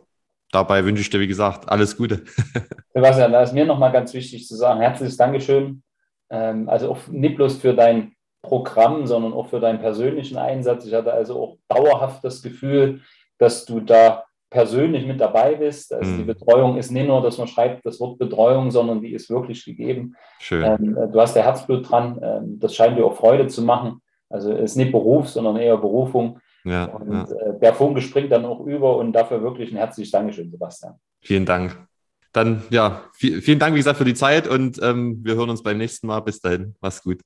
dabei 0.53 0.85
wünsche 0.85 1.01
ich 1.01 1.11
dir, 1.11 1.21
wie 1.21 1.29
gesagt, 1.29 1.69
alles 1.69 1.97
Gute. 1.97 2.25
Sebastian, 2.95 3.33
da 3.33 3.43
ist 3.43 3.55
mir 3.55 3.65
nochmal 3.65 3.93
ganz 3.93 4.13
wichtig 4.13 4.47
zu 4.47 4.57
sagen, 4.57 4.81
herzliches 4.81 5.17
Dankeschön 5.17 5.83
ähm, 6.31 6.69
also 6.69 6.91
auch 6.91 7.07
nicht 7.09 7.37
bloß 7.37 7.59
für 7.59 7.75
dein 7.75 8.13
Programm, 8.43 9.07
sondern 9.07 9.33
auch 9.33 9.49
für 9.49 9.61
deinen 9.61 9.81
persönlichen 9.81 10.39
Einsatz. 10.39 10.87
Ich 10.87 10.95
hatte 10.95 11.13
also 11.13 11.41
auch 11.41 11.59
dauerhaft 11.69 12.25
das 12.25 12.43
Gefühl, 12.43 13.03
dass 13.39 13.65
du 13.65 13.81
da 13.81 14.25
persönlich 14.51 15.07
mit 15.07 15.21
dabei 15.21 15.55
bist. 15.55 15.93
Also 15.93 16.11
mhm. 16.11 16.19
die 16.19 16.25
Betreuung 16.25 16.77
ist 16.79 16.91
nicht 16.91 17.07
nur, 17.07 17.21
dass 17.23 17.39
man 17.39 17.49
schreibt 17.49 17.85
das 17.85 18.01
Wort 18.01 18.19
Betreuung, 18.19 18.71
sondern 18.71 19.01
die 19.01 19.13
ist 19.13 19.29
wirklich 19.31 19.65
gegeben. 19.65 20.15
Schön. 20.39 20.65
Ähm, 20.65 20.97
äh, 20.97 21.09
du 21.09 21.21
hast 21.21 21.35
der 21.35 21.45
Herzblut 21.45 21.91
dran. 21.91 22.19
Ähm, 22.23 22.59
das 22.59 22.75
scheint 22.75 22.99
dir 22.99 23.05
auch 23.05 23.17
Freude 23.17 23.47
zu 23.47 23.63
machen. 23.63 24.01
Also 24.31 24.53
es 24.53 24.73
ist 24.73 24.77
nicht 24.77 24.93
Beruf, 24.93 25.29
sondern 25.29 25.57
eher 25.57 25.77
Berufung. 25.77 26.39
Ja, 26.65 26.87
und 26.87 27.13
ja. 27.13 27.23
Äh, 27.25 27.59
der 27.61 27.75
Funke 27.75 28.01
springt 28.01 28.33
dann 28.33 28.45
auch 28.45 28.61
über 28.61 28.97
und 28.97 29.13
dafür 29.13 29.43
wirklich 29.43 29.71
ein 29.71 29.77
herzliches 29.77 30.11
Dankeschön, 30.11 30.51
Sebastian. 30.51 30.95
Vielen 31.21 31.47
Dank. 31.47 31.79
Dann 32.33 32.63
ja, 32.71 33.03
vielen 33.15 33.59
Dank, 33.59 33.75
wie 33.75 33.79
gesagt, 33.79 33.97
für 33.97 34.05
die 34.05 34.15
Zeit 34.15 34.47
und 34.47 34.81
ähm, 34.83 35.21
wir 35.25 35.35
hören 35.35 35.51
uns 35.51 35.63
beim 35.63 35.79
nächsten 35.79 36.07
Mal. 36.07 36.21
Bis 36.21 36.41
dahin, 36.41 36.75
mach's 36.81 37.03
gut. 37.03 37.21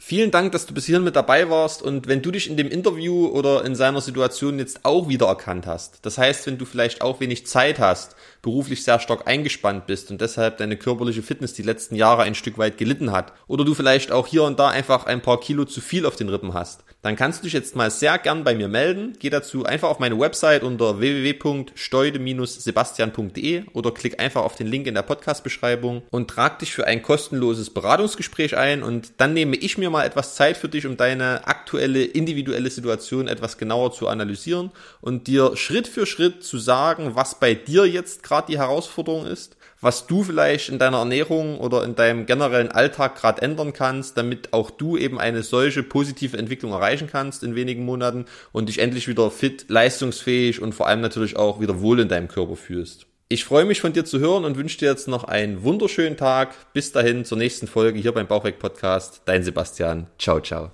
Vielen 0.00 0.30
Dank, 0.30 0.52
dass 0.52 0.64
du 0.64 0.74
bis 0.74 0.86
hierhin 0.86 1.02
mit 1.02 1.16
dabei 1.16 1.50
warst 1.50 1.82
und 1.82 2.06
wenn 2.06 2.22
du 2.22 2.30
dich 2.30 2.48
in 2.48 2.56
dem 2.56 2.68
Interview 2.68 3.26
oder 3.26 3.64
in 3.64 3.74
seiner 3.74 4.00
Situation 4.00 4.60
jetzt 4.60 4.84
auch 4.84 5.08
wiedererkannt 5.08 5.66
hast, 5.66 6.06
das 6.06 6.18
heißt, 6.18 6.46
wenn 6.46 6.56
du 6.56 6.66
vielleicht 6.66 7.02
auch 7.02 7.18
wenig 7.18 7.48
Zeit 7.48 7.80
hast, 7.80 8.14
beruflich 8.42 8.84
sehr 8.84 9.00
stark 9.00 9.26
eingespannt 9.26 9.86
bist 9.86 10.10
und 10.10 10.20
deshalb 10.20 10.58
deine 10.58 10.76
körperliche 10.76 11.22
Fitness 11.22 11.54
die 11.54 11.62
letzten 11.62 11.96
Jahre 11.96 12.22
ein 12.22 12.34
Stück 12.34 12.58
weit 12.58 12.78
gelitten 12.78 13.12
hat 13.12 13.32
oder 13.46 13.64
du 13.64 13.74
vielleicht 13.74 14.12
auch 14.12 14.26
hier 14.26 14.44
und 14.44 14.58
da 14.58 14.68
einfach 14.68 15.06
ein 15.06 15.22
paar 15.22 15.40
Kilo 15.40 15.64
zu 15.64 15.80
viel 15.80 16.06
auf 16.06 16.16
den 16.16 16.28
Rippen 16.28 16.54
hast, 16.54 16.84
dann 17.02 17.14
kannst 17.14 17.40
du 17.40 17.44
dich 17.44 17.52
jetzt 17.52 17.76
mal 17.76 17.92
sehr 17.92 18.18
gern 18.18 18.42
bei 18.42 18.56
mir 18.56 18.66
melden. 18.66 19.12
Geh 19.20 19.30
dazu 19.30 19.64
einfach 19.64 19.88
auf 19.88 20.00
meine 20.00 20.18
Website 20.18 20.64
unter 20.64 20.98
www.steude-sebastian.de 20.98 23.66
oder 23.72 23.92
klick 23.92 24.20
einfach 24.20 24.42
auf 24.42 24.56
den 24.56 24.66
Link 24.66 24.88
in 24.88 24.94
der 24.94 25.02
Podcast-Beschreibung 25.02 26.02
und 26.10 26.28
trag 26.28 26.58
dich 26.58 26.72
für 26.72 26.88
ein 26.88 27.02
kostenloses 27.02 27.70
Beratungsgespräch 27.70 28.56
ein 28.56 28.82
und 28.82 29.12
dann 29.18 29.32
nehme 29.32 29.54
ich 29.54 29.78
mir 29.78 29.90
mal 29.90 30.04
etwas 30.04 30.34
Zeit 30.34 30.56
für 30.56 30.68
dich, 30.68 30.86
um 30.86 30.96
deine 30.96 31.46
aktuelle 31.46 32.04
individuelle 32.04 32.68
Situation 32.68 33.28
etwas 33.28 33.58
genauer 33.58 33.92
zu 33.92 34.08
analysieren 34.08 34.72
und 35.00 35.28
dir 35.28 35.56
Schritt 35.56 35.86
für 35.86 36.04
Schritt 36.04 36.42
zu 36.42 36.58
sagen, 36.58 37.14
was 37.14 37.38
bei 37.38 37.54
dir 37.54 37.86
jetzt 37.86 38.24
gerade 38.28 38.52
die 38.52 38.58
Herausforderung 38.58 39.26
ist 39.26 39.56
was 39.80 40.06
du 40.06 40.24
vielleicht 40.24 40.68
in 40.68 40.78
deiner 40.78 40.98
Ernährung 40.98 41.58
oder 41.58 41.84
in 41.84 41.94
deinem 41.94 42.26
generellen 42.26 42.70
Alltag 42.70 43.16
gerade 43.16 43.42
ändern 43.42 43.72
kannst, 43.72 44.16
damit 44.16 44.52
auch 44.52 44.70
du 44.70 44.96
eben 44.96 45.20
eine 45.20 45.42
solche 45.42 45.82
positive 45.82 46.36
Entwicklung 46.36 46.72
erreichen 46.72 47.08
kannst 47.10 47.42
in 47.42 47.54
wenigen 47.54 47.84
Monaten 47.84 48.26
und 48.52 48.68
dich 48.68 48.80
endlich 48.80 49.08
wieder 49.08 49.30
fit, 49.30 49.66
leistungsfähig 49.68 50.60
und 50.60 50.74
vor 50.74 50.88
allem 50.88 51.00
natürlich 51.00 51.36
auch 51.36 51.60
wieder 51.60 51.80
wohl 51.80 52.00
in 52.00 52.08
deinem 52.08 52.28
Körper 52.28 52.56
fühlst. 52.56 53.06
Ich 53.30 53.44
freue 53.44 53.66
mich 53.66 53.82
von 53.82 53.92
dir 53.92 54.06
zu 54.06 54.18
hören 54.20 54.44
und 54.44 54.56
wünsche 54.56 54.78
dir 54.78 54.88
jetzt 54.88 55.06
noch 55.06 55.24
einen 55.24 55.62
wunderschönen 55.62 56.16
Tag. 56.16 56.54
Bis 56.72 56.92
dahin 56.92 57.26
zur 57.26 57.36
nächsten 57.36 57.66
Folge 57.66 57.98
hier 57.98 58.12
beim 58.12 58.26
Bauchweg 58.26 58.58
Podcast. 58.58 59.20
Dein 59.26 59.42
Sebastian. 59.42 60.06
Ciao, 60.18 60.40
ciao. 60.40 60.70